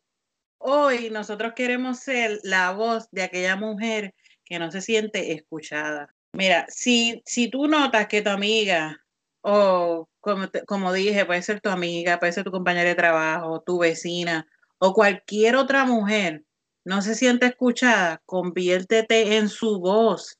hoy 0.59 1.09
nosotros 1.09 1.53
queremos 1.53 1.99
ser 1.99 2.39
la 2.43 2.71
voz 2.71 3.09
de 3.11 3.23
aquella 3.23 3.55
mujer 3.55 4.13
que 4.45 4.59
no 4.59 4.71
se 4.71 4.81
siente 4.81 5.33
escuchada. 5.33 6.13
Mira, 6.33 6.65
si, 6.69 7.21
si 7.25 7.49
tú 7.49 7.67
notas 7.67 8.07
que 8.07 8.21
tu 8.21 8.29
amiga, 8.29 9.03
o 9.41 10.07
como, 10.19 10.47
como 10.67 10.93
dije, 10.93 11.25
puede 11.25 11.41
ser 11.41 11.61
tu 11.61 11.69
amiga, 11.69 12.19
puede 12.19 12.33
ser 12.33 12.43
tu 12.43 12.51
compañera 12.51 12.89
de 12.89 12.95
trabajo, 12.95 13.61
tu 13.61 13.79
vecina, 13.79 14.47
o 14.77 14.93
cualquier 14.93 15.55
otra 15.55 15.85
mujer 15.85 16.43
no 16.85 17.01
se 17.01 17.15
siente 17.15 17.47
escuchada, 17.47 18.21
conviértete 18.25 19.37
en 19.37 19.49
su 19.49 19.79
voz, 19.79 20.39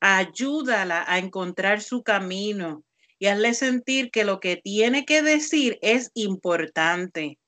ayúdala 0.00 1.04
a 1.06 1.18
encontrar 1.18 1.82
su 1.82 2.02
camino 2.02 2.84
y 3.18 3.26
hazle 3.26 3.54
sentir 3.54 4.10
que 4.10 4.24
lo 4.24 4.40
que 4.40 4.56
tiene 4.56 5.04
que 5.04 5.22
decir 5.22 5.78
es 5.82 6.10
importante. 6.14 7.38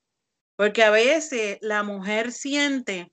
Porque 0.55 0.83
a 0.83 0.91
veces 0.91 1.57
la 1.61 1.81
mujer 1.81 2.31
siente, 2.31 3.11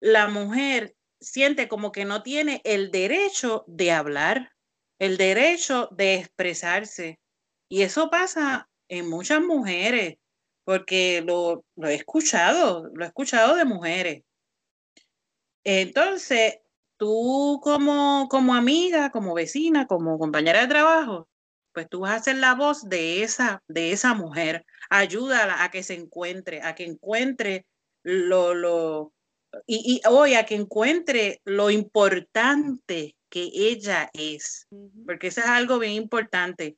la 0.00 0.26
mujer 0.26 0.96
siente 1.20 1.68
como 1.68 1.92
que 1.92 2.04
no 2.04 2.22
tiene 2.22 2.60
el 2.64 2.90
derecho 2.90 3.64
de 3.68 3.92
hablar, 3.92 4.52
el 4.98 5.16
derecho 5.16 5.88
de 5.92 6.16
expresarse. 6.16 7.20
Y 7.68 7.82
eso 7.82 8.10
pasa 8.10 8.68
en 8.88 9.08
muchas 9.08 9.40
mujeres 9.40 10.16
porque 10.64 11.22
lo, 11.26 11.64
he 11.88 11.94
escuchado, 11.94 12.88
lo 12.94 13.04
he 13.04 13.08
escuchado 13.08 13.56
de 13.56 13.64
mujeres. 13.64 14.24
Entonces, 15.64 16.58
tú 16.96 17.60
como, 17.62 18.28
como 18.28 18.54
amiga, 18.54 19.10
como 19.10 19.34
vecina, 19.34 19.86
como 19.86 20.18
compañera 20.18 20.60
de 20.60 20.68
trabajo, 20.68 21.28
pues 21.72 21.88
tú 21.88 22.00
vas 22.00 22.20
a 22.20 22.24
ser 22.24 22.36
la 22.36 22.54
voz 22.54 22.88
de 22.88 23.22
esa, 23.22 23.62
de 23.68 23.92
esa 23.92 24.14
mujer. 24.14 24.64
Ayúdala 24.90 25.64
a 25.64 25.70
que 25.70 25.82
se 25.82 25.94
encuentre, 25.94 26.62
a 26.62 26.74
que 26.74 26.84
encuentre 26.84 27.66
lo, 28.02 28.54
lo, 28.54 29.12
y, 29.66 30.00
y 30.04 30.08
hoy 30.08 30.34
a 30.34 30.44
que 30.44 30.54
encuentre 30.54 31.40
lo 31.44 31.70
importante 31.70 33.16
que 33.28 33.50
ella 33.54 34.10
es, 34.12 34.66
porque 35.06 35.28
eso 35.28 35.40
es 35.40 35.46
algo 35.46 35.78
bien 35.78 35.94
importante, 35.94 36.76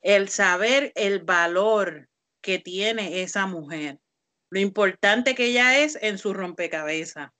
el 0.00 0.28
saber 0.28 0.92
el 0.96 1.20
valor 1.20 2.08
que 2.42 2.58
tiene 2.58 3.22
esa 3.22 3.46
mujer, 3.46 3.98
lo 4.50 4.60
importante 4.60 5.34
que 5.34 5.46
ella 5.46 5.78
es 5.78 5.98
en 6.02 6.18
su 6.18 6.34
rompecabezas, 6.34 7.30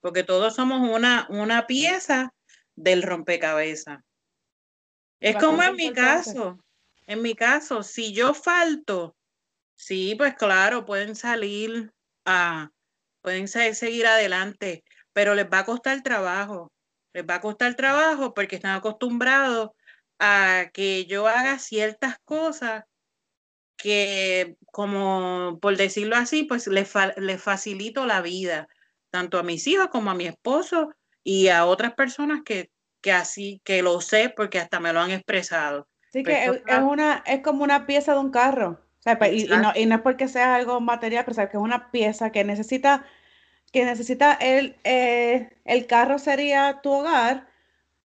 porque 0.00 0.24
todos 0.24 0.54
somos 0.54 0.88
una, 0.88 1.26
una 1.28 1.66
pieza 1.66 2.32
del 2.74 3.02
rompecabezas. 3.02 4.00
Es 5.20 5.36
como 5.36 5.62
en 5.62 5.76
mi 5.76 5.92
caso, 5.92 6.58
en 7.06 7.20
mi 7.20 7.34
caso, 7.34 7.82
si 7.82 8.14
yo 8.14 8.32
falto, 8.32 9.14
sí, 9.76 10.14
pues 10.16 10.34
claro, 10.34 10.86
pueden 10.86 11.14
salir 11.14 11.92
a, 12.24 12.70
pueden 13.20 13.48
seguir 13.48 14.06
adelante, 14.06 14.82
pero 15.12 15.34
les 15.34 15.46
va 15.46 15.60
a 15.60 15.64
costar 15.66 16.02
trabajo, 16.02 16.72
les 17.12 17.24
va 17.24 17.34
a 17.34 17.40
costar 17.40 17.74
trabajo 17.74 18.32
porque 18.32 18.56
están 18.56 18.76
acostumbrados 18.76 19.70
a 20.18 20.70
que 20.72 21.04
yo 21.06 21.28
haga 21.28 21.58
ciertas 21.58 22.16
cosas 22.24 22.84
que, 23.82 24.56
como 24.70 25.58
por 25.60 25.76
decirlo 25.76 26.14
así, 26.14 26.44
pues 26.44 26.68
le, 26.68 26.84
facilito 26.84 28.06
la 28.06 28.22
vida, 28.22 28.68
tanto 29.10 29.40
a 29.40 29.42
mis 29.42 29.66
hijos 29.66 29.88
como 29.88 30.12
a 30.12 30.14
mi 30.14 30.24
esposo 30.26 30.94
y 31.24 31.48
a 31.48 31.66
otras 31.66 31.94
personas 31.94 32.42
que, 32.44 32.70
que 33.00 33.10
así, 33.10 33.60
que 33.64 33.82
lo 33.82 34.00
sé 34.00 34.32
porque 34.34 34.60
hasta 34.60 34.78
me 34.78 34.92
lo 34.92 35.00
han 35.00 35.10
expresado. 35.10 35.88
Sí, 36.12 36.22
que 36.22 36.44
es, 36.44 36.78
una, 36.80 37.24
es 37.26 37.40
como 37.42 37.64
una 37.64 37.86
pieza 37.86 38.12
de 38.12 38.20
un 38.20 38.30
carro. 38.30 38.80
Pues, 39.18 39.32
y, 39.32 39.46
no, 39.48 39.72
y, 39.74 39.86
no, 39.86 39.96
es 39.96 40.00
porque 40.02 40.28
sea 40.28 40.54
algo 40.54 40.80
material, 40.80 41.24
pero 41.24 41.36
que 41.50 41.56
es 41.56 41.62
una 41.62 41.90
pieza 41.90 42.30
que 42.30 42.44
necesita, 42.44 43.04
que 43.72 43.84
necesita 43.84 44.34
el, 44.34 44.76
eh, 44.84 45.50
el 45.64 45.88
carro 45.88 46.20
sería 46.20 46.78
tu 46.84 46.92
hogar 46.92 47.48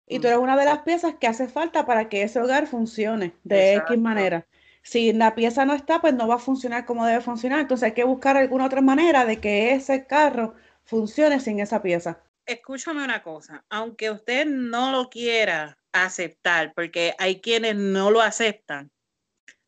y 0.08 0.18
tú 0.18 0.24
mm. 0.24 0.30
eres 0.30 0.38
una 0.40 0.56
de 0.56 0.64
las 0.64 0.80
piezas 0.80 1.14
que 1.20 1.28
hace 1.28 1.46
falta 1.46 1.86
para 1.86 2.08
que 2.08 2.24
ese 2.24 2.40
hogar 2.40 2.66
funcione 2.66 3.34
de 3.44 3.76
X 3.76 3.96
manera 3.98 4.44
si 4.82 5.12
la 5.12 5.34
pieza 5.34 5.64
no 5.64 5.74
está, 5.74 6.00
pues 6.00 6.14
no 6.14 6.28
va 6.28 6.36
a 6.36 6.38
funcionar 6.38 6.84
como 6.86 7.06
debe 7.06 7.20
funcionar. 7.20 7.60
Entonces 7.60 7.86
hay 7.86 7.94
que 7.94 8.04
buscar 8.04 8.36
alguna 8.36 8.66
otra 8.66 8.80
manera 8.80 9.24
de 9.24 9.40
que 9.40 9.72
ese 9.72 10.06
carro 10.06 10.54
funcione 10.84 11.40
sin 11.40 11.60
esa 11.60 11.82
pieza. 11.82 12.22
Escúchame 12.46 13.04
una 13.04 13.22
cosa, 13.22 13.64
aunque 13.68 14.10
usted 14.10 14.46
no 14.46 14.90
lo 14.90 15.08
quiera 15.08 15.78
aceptar, 15.92 16.72
porque 16.74 17.14
hay 17.18 17.40
quienes 17.40 17.76
no 17.76 18.10
lo 18.10 18.20
aceptan, 18.20 18.90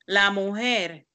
la 0.07 0.31
mujer 0.31 1.07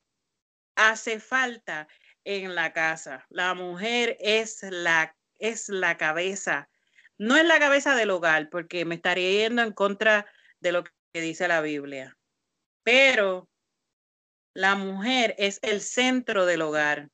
hace 0.76 1.20
falta 1.20 1.88
en 2.24 2.56
la 2.56 2.74
casa. 2.74 3.26
La 3.30 3.54
mujer 3.54 4.18
es 4.20 4.64
la, 4.64 5.16
es 5.40 5.70
la 5.70 5.98
cabeza, 5.98 6.70
no 7.18 7.36
es 7.36 7.46
la 7.46 7.60
cabeza 7.60 7.96
del 7.96 8.12
hogar, 8.12 8.50
porque 8.50 8.86
me 8.86 8.96
estaría 8.96 9.44
yendo 9.44 9.62
en 9.62 9.74
contra 9.74 10.26
de 10.60 10.72
lo 10.72 10.84
que 10.84 11.22
dice 11.22 11.48
la 11.48 11.62
Biblia. 11.62 12.18
Pero 12.84 13.50
la 14.58 14.74
mujer 14.74 15.36
es 15.38 15.60
el 15.62 15.82
centro 15.82 16.48
del 16.48 16.64
hogar. 16.64 17.12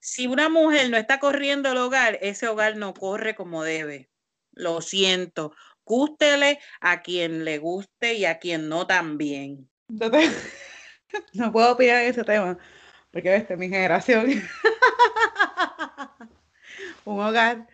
Si 0.00 0.26
una 0.26 0.48
mujer 0.48 0.90
no 0.90 0.96
está 0.96 1.20
corriendo 1.20 1.70
el 1.70 1.78
hogar, 1.78 2.18
ese 2.22 2.48
hogar 2.48 2.76
no 2.76 2.92
corre 2.92 3.36
como 3.36 3.62
debe. 3.62 4.10
Lo 4.50 4.80
siento. 4.80 5.54
Gústele 5.84 6.58
a 6.80 7.02
quien 7.02 7.44
le 7.44 7.58
guste 7.58 8.14
y 8.14 8.24
a 8.24 8.40
quien 8.40 8.68
no 8.68 8.88
también. 8.88 9.70
No 11.34 11.52
puedo 11.52 11.72
opinar 11.72 12.02
en 12.02 12.08
ese 12.08 12.24
tema, 12.24 12.56
porque 13.10 13.28
ves, 13.28 13.58
mi 13.58 13.68
generación. 13.68 14.30
un 17.04 17.20
hogar 17.20 17.68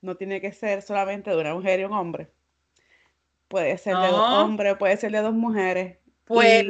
no 0.00 0.16
tiene 0.16 0.40
que 0.40 0.52
ser 0.52 0.82
solamente 0.82 1.30
de 1.30 1.36
una 1.36 1.52
mujer 1.52 1.80
y 1.80 1.84
un 1.84 1.92
hombre. 1.92 2.30
Puede 3.48 3.76
ser 3.76 3.96
de 3.96 4.06
dos 4.06 4.30
hombres, 4.30 4.76
puede 4.76 4.96
ser 4.96 5.10
de 5.10 5.20
dos 5.20 5.34
mujeres. 5.34 5.98
Pues, 6.26 6.66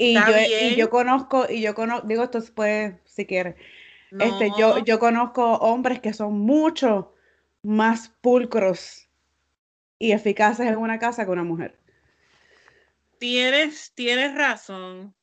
y 0.00 0.14
yo, 0.14 0.38
y 0.62 0.76
yo 0.76 0.88
conozco, 0.88 1.46
y 1.48 1.60
yo 1.60 1.74
conozco, 1.74 2.06
digo 2.06 2.24
esto 2.24 2.40
después 2.40 2.94
si 3.04 3.26
quieres. 3.26 3.56
Este, 4.18 4.50
yo, 4.58 4.78
yo 4.78 4.98
conozco 4.98 5.56
hombres 5.56 6.00
que 6.00 6.14
son 6.14 6.40
mucho 6.40 7.14
más 7.62 8.08
pulcros 8.22 9.08
y 9.98 10.12
eficaces 10.12 10.66
en 10.66 10.78
una 10.78 10.98
casa 10.98 11.26
que 11.26 11.30
una 11.30 11.44
mujer. 11.44 11.78
Tienes, 13.18 13.92
tienes 13.94 14.34
razón. 14.34 15.14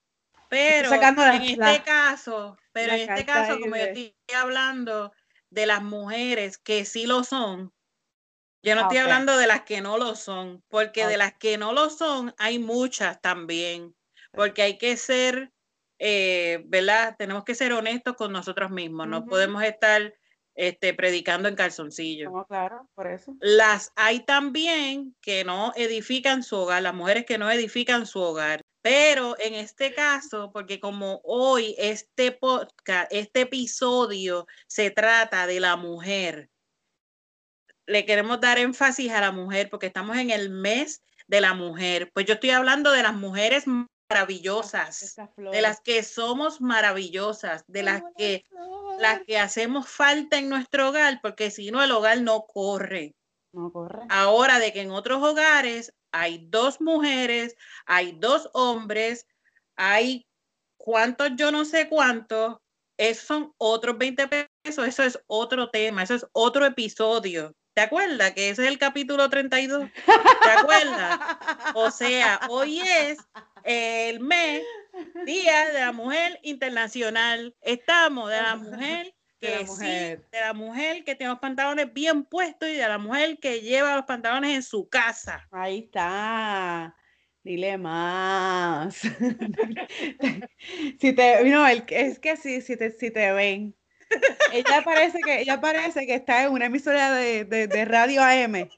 Pero 0.48 0.94
en 0.94 1.42
este 1.42 1.82
caso, 1.84 2.56
pero 2.72 2.94
en 2.94 3.10
este 3.10 3.26
caso, 3.26 3.60
como 3.60 3.76
yo 3.76 3.82
estoy 3.82 4.16
hablando 4.40 5.12
de 5.50 5.66
las 5.66 5.82
mujeres 5.82 6.60
que 6.60 6.86
sí 6.86 7.08
lo 7.08 7.24
son, 7.24 7.74
yo 8.62 8.76
no 8.76 8.82
ah, 8.82 8.84
estoy 8.84 9.00
hablando 9.00 9.38
de 9.38 9.48
las 9.48 9.64
que 9.64 9.82
no 9.82 9.98
lo 9.98 10.16
son, 10.16 10.64
porque 10.70 11.08
de 11.08 11.18
las 11.18 11.34
que 11.34 11.58
no 11.58 11.74
lo 11.74 11.90
son 11.90 12.34
hay 12.38 12.60
muchas 12.60 13.20
también 13.20 13.98
porque 14.32 14.62
hay 14.62 14.78
que 14.78 14.98
ser, 14.98 15.52
eh, 16.00 16.64
¿verdad? 16.66 17.16
Tenemos 17.18 17.44
que 17.44 17.56
ser 17.56 17.74
honestos 17.74 18.16
con 18.16 18.32
nosotros 18.32 18.72
mismos, 18.72 19.08
no 19.08 19.26
podemos 19.26 19.64
estar 19.64 20.14
este, 20.58 20.94
predicando 20.94 21.48
en 21.48 21.56
calzoncillo. 21.56 22.32
No, 22.32 22.46
claro, 22.46 22.90
por 22.96 23.08
eso. 23.08 23.36
Las 23.40 23.92
hay 23.96 24.22
también 24.22 25.16
que 25.22 25.44
no 25.44 25.72
edifican 25.76 26.42
su 26.42 26.58
hogar, 26.58 26.82
las 26.82 26.96
mujeres 26.96 27.26
que 27.26 27.38
no 27.38 27.50
edifican 27.52 28.08
su 28.08 28.20
hogar. 28.20 28.62
Pero 28.82 29.36
en 29.40 29.54
este 29.54 29.94
caso, 29.94 30.52
porque 30.52 30.80
como 30.80 31.22
hoy 31.24 31.76
este 31.78 32.32
podcast, 32.32 33.12
este 33.12 33.42
episodio 33.42 34.48
se 34.66 34.92
trata 34.92 35.46
de 35.46 35.60
la 35.60 35.76
mujer, 35.76 36.50
le 37.86 38.06
queremos 38.06 38.40
dar 38.40 38.58
énfasis 38.60 39.12
a 39.12 39.22
la 39.22 39.32
mujer 39.32 39.70
porque 39.70 39.88
estamos 39.88 40.18
en 40.18 40.30
el 40.30 40.50
mes 40.50 41.04
de 41.28 41.42
la 41.42 41.54
mujer. 41.54 42.12
Pues 42.14 42.26
yo 42.26 42.36
estoy 42.36 42.50
hablando 42.52 42.92
de 42.92 43.04
las 43.04 43.14
mujeres 43.14 43.66
maravillosas, 44.10 45.16
de 45.36 45.62
las 45.62 45.82
que 45.82 46.04
somos 46.04 46.62
maravillosas, 46.62 47.64
de 47.68 47.84
las 47.84 48.04
que, 48.18 48.46
las 49.00 49.22
que 49.24 49.38
hacemos 49.38 49.88
falta 49.88 50.38
en 50.38 50.50
nuestro 50.50 50.90
hogar, 50.90 51.20
porque 51.22 51.52
si 51.52 51.72
no 51.72 51.84
el 51.84 51.92
hogar 51.92 52.22
no 52.22 52.46
corre. 52.46 53.16
No 53.52 53.72
corre. 53.72 54.04
Ahora 54.10 54.60
de 54.60 54.72
que 54.72 54.82
en 54.82 54.92
otros 54.92 55.22
hogares 55.22 55.94
hay 56.12 56.48
dos 56.50 56.80
mujeres, 56.80 57.56
hay 57.86 58.14
dos 58.14 58.50
hombres, 58.54 59.28
hay 59.76 60.26
cuántos, 60.78 61.32
yo 61.36 61.52
no 61.52 61.66
sé 61.66 61.90
cuántos, 61.90 62.58
esos 62.98 63.26
son 63.26 63.54
otros 63.58 63.98
20 63.98 64.28
pesos, 64.28 64.88
eso 64.88 65.04
es 65.04 65.20
otro 65.28 65.70
tema, 65.70 66.04
eso 66.04 66.16
es 66.16 66.26
otro 66.32 66.66
episodio. 66.66 67.54
¿Te 67.76 67.82
acuerdas 67.82 68.32
que 68.32 68.50
ese 68.50 68.64
es 68.64 68.70
el 68.70 68.80
capítulo 68.80 69.30
32? 69.30 69.92
¿Te 70.44 70.50
acuerdas? 70.50 71.20
O 71.76 71.92
sea, 71.92 72.40
hoy 72.50 72.80
es 72.80 73.20
el 73.68 74.22
mes, 74.22 74.64
Día 75.26 75.68
de 75.74 75.80
la 75.82 75.92
Mujer 75.92 76.40
Internacional. 76.42 77.54
Estamos 77.62 78.30
de 78.30 78.42
la 78.42 78.56
mujer 78.56 79.14
que 79.40 79.48
de 79.50 79.56
la 79.56 79.64
mujer. 79.64 80.26
de 80.32 80.40
la 80.40 80.54
mujer 80.54 81.04
que 81.04 81.16
tiene 81.16 81.32
los 81.32 81.40
pantalones 81.40 81.94
bien 81.94 82.24
puestos 82.24 82.70
y 82.70 82.74
de 82.74 82.88
la 82.88 82.98
mujer 82.98 83.38
que 83.40 83.62
lleva 83.62 83.98
los 83.98 84.06
pantalones 84.06 84.56
en 84.56 84.64
su 84.64 84.88
casa. 84.88 85.48
Ahí 85.52 85.80
está. 85.80 86.96
Dile 87.44 87.78
más. 87.78 88.96
si 91.00 91.14
te, 91.14 91.50
no, 91.50 91.68
es 91.68 92.20
que 92.20 92.38
si, 92.38 92.62
si, 92.62 92.78
te, 92.78 92.92
si 92.92 93.12
te 93.12 93.32
ven, 93.34 93.76
ella 94.54 94.82
parece 94.84 95.20
que, 95.20 95.42
ella 95.42 95.60
parece 95.60 96.06
que 96.06 96.16
está 96.16 96.44
en 96.44 96.52
una 96.52 96.68
emisora 96.68 97.14
de, 97.14 97.44
de, 97.44 97.68
de 97.68 97.86
radio 97.86 98.24
AM 98.24 98.70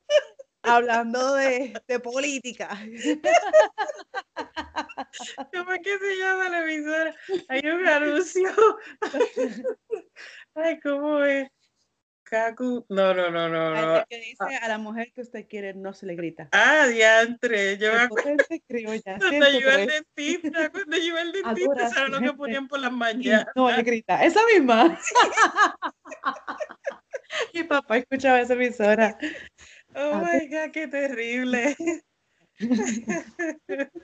hablando 0.63 1.35
de, 1.35 1.79
de 1.87 1.99
política. 1.99 2.69
¿Cómo 5.53 5.73
es 5.73 5.81
que 5.81 5.97
se 5.97 6.17
llama 6.17 6.49
la 6.49 6.63
emisora? 6.63 7.15
Hay 7.47 7.61
un 7.65 7.87
anuncio. 7.87 8.49
Ay, 10.55 10.79
¿cómo 10.81 11.23
es? 11.23 11.49
Kaku. 12.29 12.85
No, 12.89 13.13
no, 13.13 13.31
no, 13.31 13.49
no. 13.49 13.73
no. 13.73 14.05
que 14.07 14.19
dice 14.19 14.55
a 14.61 14.67
la 14.67 14.77
mujer 14.77 15.11
que 15.13 15.21
usted 15.21 15.47
quiere 15.47 15.73
no 15.73 15.93
se 15.93 16.05
le 16.05 16.15
grita. 16.15 16.47
Ah, 16.51 16.85
diantre. 16.87 17.77
Yo 17.77 17.91
me 17.91 18.01
acuerdo. 18.01 18.45
Cuando 18.67 19.49
yo 19.49 19.59
iba 19.59 19.73
al 19.73 19.87
dentista, 19.87 20.69
cuando 20.69 20.97
yo 20.97 21.03
iba 21.03 21.21
al 21.21 21.31
dentista, 21.31 21.89
¿sabes 21.89 22.11
lo 22.11 22.19
que 22.19 22.33
ponían 22.33 22.67
por 22.67 22.79
las 22.79 22.91
mañanas? 22.91 23.47
No 23.55 23.71
le 23.71 23.81
grita. 23.81 24.23
Esa 24.23 24.41
misma. 24.53 24.99
Mi 27.53 27.63
papá 27.63 27.97
escuchaba 27.97 28.41
esa 28.41 28.53
emisora. 28.53 29.17
Oh 29.95 30.21
my 30.21 30.47
God, 30.47 30.71
qué 30.71 30.87
terrible. 30.87 31.75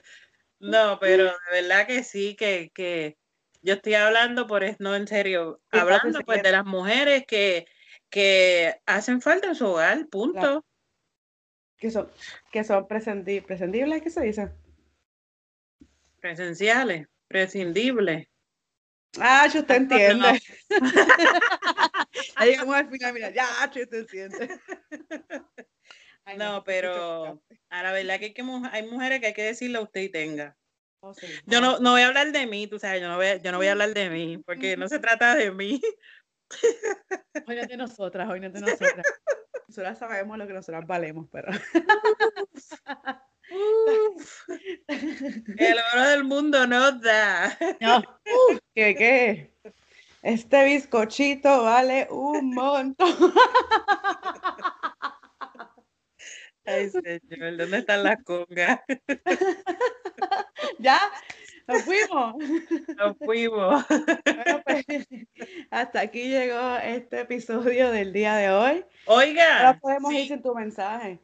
no, 0.58 0.98
pero 1.00 1.24
de 1.24 1.52
verdad 1.52 1.86
que 1.86 2.02
sí, 2.02 2.34
que, 2.36 2.70
que 2.74 3.16
yo 3.62 3.74
estoy 3.74 3.94
hablando 3.94 4.46
por 4.46 4.64
eso, 4.64 4.76
no 4.80 4.94
en 4.94 5.06
serio, 5.06 5.60
hablando 5.70 6.20
pues 6.24 6.42
de 6.42 6.52
las 6.52 6.64
mujeres 6.64 7.24
que, 7.26 7.66
que 8.10 8.74
hacen 8.86 9.20
falta 9.20 9.48
en 9.48 9.54
su 9.54 9.66
hogar, 9.66 10.06
punto. 10.08 10.64
Que 11.78 11.90
son, 11.90 12.10
que 12.50 12.64
son 12.64 12.86
prescindibles, 12.88 14.02
¿qué 14.02 14.10
se 14.10 14.22
dice? 14.22 14.50
Presenciales, 16.20 17.06
prescindibles. 17.28 18.28
Ah, 19.20 19.46
yo 19.52 19.64
te 19.64 19.76
entiendo. 19.76 20.28
Ahí 22.36 22.50
llegamos 22.50 22.74
al 22.74 22.90
final, 22.90 23.14
mira, 23.14 23.30
ya, 23.30 23.46
yo 23.72 23.88
te 23.88 24.06
no, 26.34 26.64
pero 26.64 27.40
a 27.70 27.82
la 27.82 27.92
verdad 27.92 28.18
que 28.18 28.26
hay, 28.26 28.34
que 28.34 28.42
hay 28.72 28.88
mujeres 28.88 29.20
que 29.20 29.26
hay 29.26 29.34
que 29.34 29.44
decirle 29.44 29.78
a 29.78 29.82
usted 29.82 30.02
y 30.02 30.08
tenga. 30.08 30.56
Oh, 31.00 31.12
yo 31.46 31.60
no, 31.60 31.78
no 31.78 31.92
voy 31.92 32.00
a 32.00 32.08
hablar 32.08 32.32
de 32.32 32.46
mí, 32.46 32.66
tú 32.66 32.78
sabes, 32.78 33.00
yo 33.00 33.08
no 33.08 33.16
voy 33.16 33.26
a, 33.26 33.36
yo 33.36 33.52
no 33.52 33.58
voy 33.58 33.68
a 33.68 33.72
hablar 33.72 33.94
de 33.94 34.10
mí, 34.10 34.38
porque 34.46 34.76
no 34.76 34.88
se 34.88 34.98
trata 34.98 35.34
de 35.34 35.52
mí. 35.52 35.80
Hoy 37.46 37.56
no 37.56 37.62
es 37.62 37.68
de 37.68 37.76
nosotras, 37.76 38.28
hoy 38.28 38.40
no 38.40 38.48
es 38.48 38.52
de 38.52 38.60
nosotras. 38.60 39.06
Nosotras 39.68 39.98
sabemos 39.98 40.38
lo 40.38 40.46
que 40.46 40.52
nosotras 40.52 40.86
valemos, 40.86 41.28
pero. 41.30 41.48
El 45.58 45.78
oro 45.92 46.08
del 46.08 46.24
mundo 46.24 46.66
no 46.66 46.92
da. 46.92 47.56
No. 47.80 48.02
¿Qué 48.74 48.94
qué? 48.94 49.52
Este 50.22 50.64
bizcochito 50.64 51.62
vale 51.62 52.08
un 52.10 52.54
montón. 52.54 53.14
Ay, 56.66 56.90
señor, 56.90 57.56
¿dónde 57.56 57.78
están 57.78 58.02
las 58.02 58.22
congas? 58.24 58.80
¿Ya? 60.78 61.00
¡Nos 61.68 61.82
fuimos! 61.82 62.34
¡Nos 62.96 63.16
fuimos! 63.18 63.84
Pues, 64.64 64.84
hasta 65.70 66.00
aquí 66.00 66.28
llegó 66.28 66.76
este 66.78 67.20
episodio 67.20 67.90
del 67.90 68.12
día 68.12 68.34
de 68.36 68.50
hoy. 68.50 68.84
Oiga. 69.06 69.58
Ahora 69.58 69.78
podemos 69.78 70.12
ir 70.12 70.28
sin 70.28 70.42
tu 70.42 70.54
mensaje. 70.54 71.20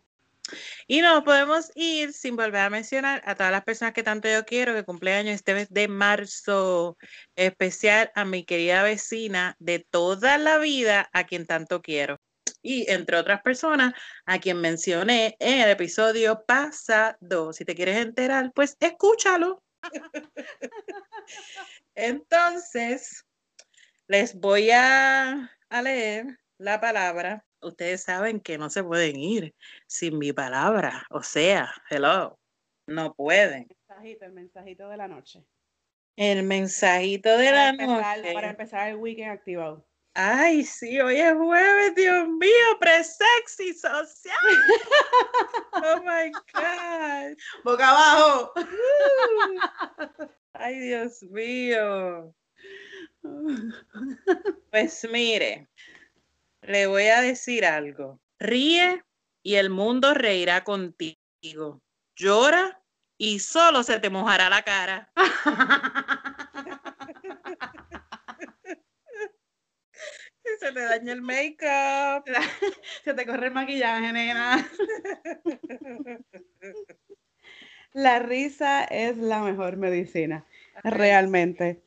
Y 0.86 1.00
nos 1.00 1.24
podemos 1.24 1.70
ir 1.74 2.12
sin 2.12 2.36
volver 2.36 2.60
a 2.60 2.70
mencionar 2.70 3.22
a 3.24 3.34
todas 3.34 3.52
las 3.52 3.64
personas 3.64 3.94
que 3.94 4.02
tanto 4.02 4.28
yo 4.28 4.44
quiero 4.44 4.74
que 4.74 4.84
cumpleaños 4.84 5.34
este 5.34 5.54
mes 5.54 5.68
de 5.70 5.88
marzo, 5.88 6.98
especial 7.36 8.10
a 8.14 8.24
mi 8.24 8.44
querida 8.44 8.82
vecina 8.82 9.56
de 9.58 9.78
toda 9.78 10.38
la 10.38 10.58
vida, 10.58 11.08
a 11.12 11.24
quien 11.24 11.46
tanto 11.46 11.82
quiero 11.82 12.20
y 12.62 12.90
entre 12.90 13.16
otras 13.16 13.42
personas 13.42 13.92
a 14.24 14.38
quien 14.38 14.60
mencioné 14.60 15.36
en 15.40 15.60
el 15.60 15.70
episodio 15.70 16.44
pasado. 16.46 17.52
Si 17.52 17.64
te 17.64 17.74
quieres 17.74 17.96
enterar, 17.96 18.52
pues 18.54 18.76
escúchalo. 18.80 19.62
Entonces, 21.94 23.26
les 24.06 24.34
voy 24.34 24.70
a, 24.70 25.50
leer 25.82 26.38
la 26.58 26.80
palabra. 26.80 27.44
Ustedes 27.60 28.02
saben 28.02 28.40
que 28.40 28.58
no 28.58 28.70
se 28.70 28.82
pueden 28.82 29.16
ir 29.16 29.54
sin 29.86 30.18
mi 30.18 30.32
palabra. 30.32 31.06
O 31.10 31.22
sea, 31.22 31.72
hello, 31.90 32.38
no 32.86 33.14
pueden. 33.14 33.66
El 33.68 33.76
mensajito, 33.88 34.24
el 34.24 34.32
mensajito 34.32 34.88
de 34.88 34.96
la 34.96 35.08
noche. 35.08 35.44
El 36.16 36.42
mensajito 36.42 37.36
de 37.36 37.52
la 37.52 37.72
noche. 37.72 38.32
Para 38.34 38.50
empezar 38.50 38.88
el 38.88 38.96
weekend 38.96 39.30
activado. 39.30 39.86
Ay, 40.14 40.64
sí, 40.64 41.00
hoy 41.00 41.16
es 41.16 41.34
jueves, 41.34 41.94
Dios 41.94 42.28
mío, 42.28 42.78
pre-sexy 42.78 43.72
social. 43.72 44.36
Oh 45.72 46.02
my 46.02 46.30
God. 46.52 47.36
Boca 47.64 47.88
abajo. 47.88 48.52
Ay, 50.52 50.78
Dios 50.80 51.22
mío. 51.22 52.34
Pues 54.70 55.06
mire, 55.10 55.68
le 56.62 56.86
voy 56.86 57.04
a 57.04 57.20
decir 57.20 57.64
algo. 57.64 58.20
Ríe 58.38 59.04
y 59.42 59.56
el 59.56 59.70
mundo 59.70 60.14
reirá 60.14 60.64
contigo. 60.64 61.82
Llora 62.16 62.82
y 63.18 63.38
solo 63.38 63.82
se 63.82 64.00
te 64.00 64.10
mojará 64.10 64.48
la 64.48 64.62
cara. 64.62 65.12
se 70.62 70.72
te 70.72 70.80
daña 70.80 71.12
el 71.12 71.22
make-up. 71.22 72.24
Se 73.04 73.14
te 73.14 73.26
corre 73.26 73.48
el 73.48 73.52
maquillaje, 73.52 74.12
nena. 74.12 74.68
La 77.92 78.20
risa 78.20 78.84
es 78.84 79.18
la 79.18 79.40
mejor 79.42 79.76
medicina, 79.76 80.46
realmente. 80.82 81.82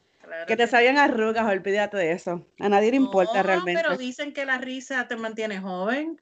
que 0.46 0.56
te 0.56 0.68
salgan 0.68 1.00
arrugas, 1.00 1.48
olvídate 1.48 1.98
de 1.98 2.12
eso. 2.12 2.46
A 2.60 2.70
nadie 2.70 2.92
le 2.92 2.98
importa 2.98 3.42
realmente. 3.42 3.82
Pero 3.82 3.98
dicen 3.98 4.32
que 4.32 4.46
la 4.46 4.60
risa 4.60 5.08
te 5.08 5.16
mantiene 5.16 5.60
joven. 5.60 6.22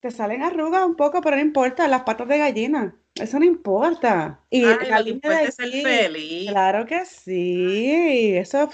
Te 0.00 0.10
salen 0.10 0.42
arrugas 0.42 0.84
un 0.84 0.94
poco, 0.94 1.22
pero 1.22 1.36
no 1.36 1.42
importa. 1.42 1.88
Las 1.88 2.02
patas 2.02 2.28
de 2.28 2.36
gallina, 2.36 2.94
eso 3.14 3.38
no 3.38 3.46
importa. 3.46 4.40
Y 4.50 4.66
Ay, 4.66 5.18
de 5.22 5.52
ser 5.52 5.70
feliz. 5.70 6.50
Claro 6.50 6.84
que 6.84 7.06
sí. 7.06 8.36
Eso. 8.36 8.68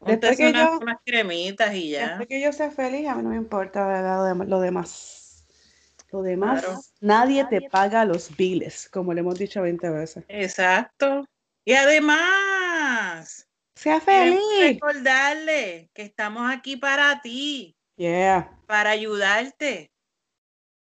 Después 0.00 0.36
que, 0.36 0.52
yo, 0.52 0.78
unas 0.80 0.98
cremitas 1.04 1.74
y 1.74 1.90
ya. 1.90 2.08
Después 2.08 2.28
que 2.28 2.40
yo 2.40 2.52
sea 2.52 2.70
feliz, 2.70 3.06
a 3.06 3.14
mí 3.14 3.22
no 3.22 3.30
me 3.30 3.36
importa 3.36 4.34
lo 4.34 4.60
demás. 4.60 5.46
Lo 6.12 6.22
demás, 6.22 6.92
nadie 7.00 7.44
te 7.44 7.68
paga 7.70 8.04
los 8.04 8.36
biles, 8.36 8.88
como 8.88 9.14
le 9.14 9.20
hemos 9.20 9.38
dicho 9.38 9.62
20 9.62 9.90
veces. 9.90 10.24
Exacto. 10.26 11.24
Y 11.64 11.74
además, 11.74 13.46
sea 13.76 14.00
feliz. 14.00 14.40
Recordarle 14.60 15.88
que 15.94 16.02
estamos 16.02 16.50
aquí 16.50 16.76
para 16.76 17.20
ti. 17.20 17.76
Yeah. 17.94 18.50
Para 18.66 18.90
ayudarte, 18.90 19.92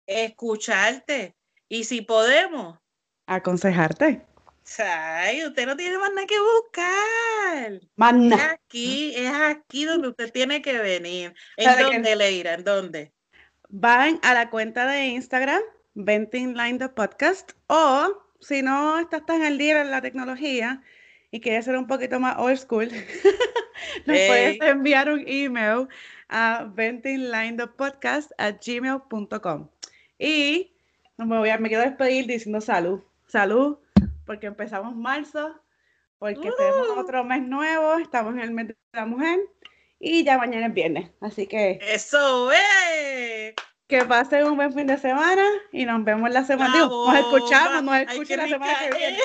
escucharte 0.07 1.36
y 1.68 1.84
si 1.84 2.01
podemos, 2.01 2.80
aconsejarte. 3.26 4.26
Ay, 4.78 5.45
usted 5.45 5.65
no 5.65 5.76
tiene 5.76 5.97
más 5.97 6.11
nada 6.13 6.28
que 6.28 6.38
buscar. 6.39 7.82
Más 7.95 8.15
Es 8.15 8.51
aquí, 8.51 9.13
es 9.15 9.32
aquí 9.32 9.86
donde 9.86 10.09
usted 10.09 10.32
tiene 10.32 10.61
que 10.61 10.78
venir. 10.78 11.34
¿En 11.57 11.80
dónde, 11.80 12.15
Leira? 12.15 12.53
¿En 12.53 12.63
dónde? 12.63 13.11
Van 13.70 14.20
a 14.24 14.34
la 14.34 14.49
cuenta 14.49 14.88
de 14.88 15.07
Instagram, 15.07 15.61
Venting 15.95 16.55
Line 16.55 16.78
the 16.78 16.89
Podcast, 16.89 17.51
o 17.67 18.24
si 18.39 18.61
no 18.61 18.99
estás 18.99 19.26
tan 19.26 19.41
al 19.41 19.57
día 19.57 19.82
en 19.82 19.91
la 19.91 20.01
tecnología 20.01 20.82
y 21.32 21.41
quieres 21.41 21.65
ser 21.65 21.78
un 21.78 21.88
poquito 21.88 22.20
más 22.20 22.38
old 22.38 22.57
school, 22.57 22.89
nos 24.05 24.17
puedes 24.17 24.61
enviar 24.61 25.11
un 25.11 25.24
email 25.28 25.88
a 26.30 26.72
ventinglinethepodcast@gmail.com 26.74 29.70
y 30.17 30.72
me, 31.17 31.38
voy 31.38 31.49
a, 31.49 31.57
me 31.57 31.67
quiero 31.70 31.84
despedir 31.84 32.26
diciendo 32.28 32.61
salud, 32.61 33.01
salud, 33.28 33.78
porque 34.30 34.45
empezamos 34.45 34.95
marzo, 34.95 35.59
porque 36.19 36.51
tenemos 36.55 36.89
uh. 36.89 36.99
otro 36.99 37.23
mes 37.23 37.41
nuevo, 37.41 37.97
estamos 37.97 38.36
en 38.36 38.41
el 38.41 38.51
mes 38.51 38.67
de 38.67 38.77
la 38.93 39.07
mujer 39.07 39.39
y 39.97 40.23
ya 40.23 40.38
mañana 40.38 40.67
es 40.67 40.73
viernes, 40.75 41.09
así 41.19 41.47
que... 41.47 41.80
Eso 41.82 42.51
es. 42.51 43.55
Que 43.88 44.05
pasen 44.05 44.45
un 44.45 44.55
buen 44.55 44.71
fin 44.71 44.86
de 44.86 44.99
semana 44.99 45.43
y 45.71 45.84
nos 45.84 46.03
vemos 46.03 46.30
la 46.30 46.43
semana. 46.43 46.75
Digo, 46.75 47.11
nos 47.11 47.19
escuchamos, 47.19 47.82
nos 47.82 48.01
escuchamos 48.01 48.27
la 48.27 48.47
semana 48.49 48.77
que 48.82 48.91
viene. 48.95 49.17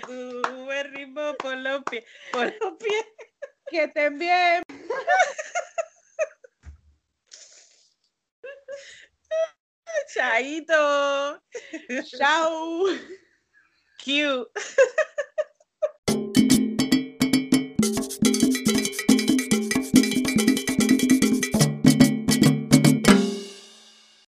Sube 0.06 0.82
ritmo 0.84 1.34
por 1.38 1.54
los 1.58 1.82
pies, 1.90 2.06
por 2.32 2.46
los 2.62 2.78
pies. 2.78 3.04
Que 3.68 3.84
estén 3.84 4.18
bien. 4.18 4.62
Chaito. 10.14 11.42
Chao. 12.16 12.86
cute. 14.02 14.48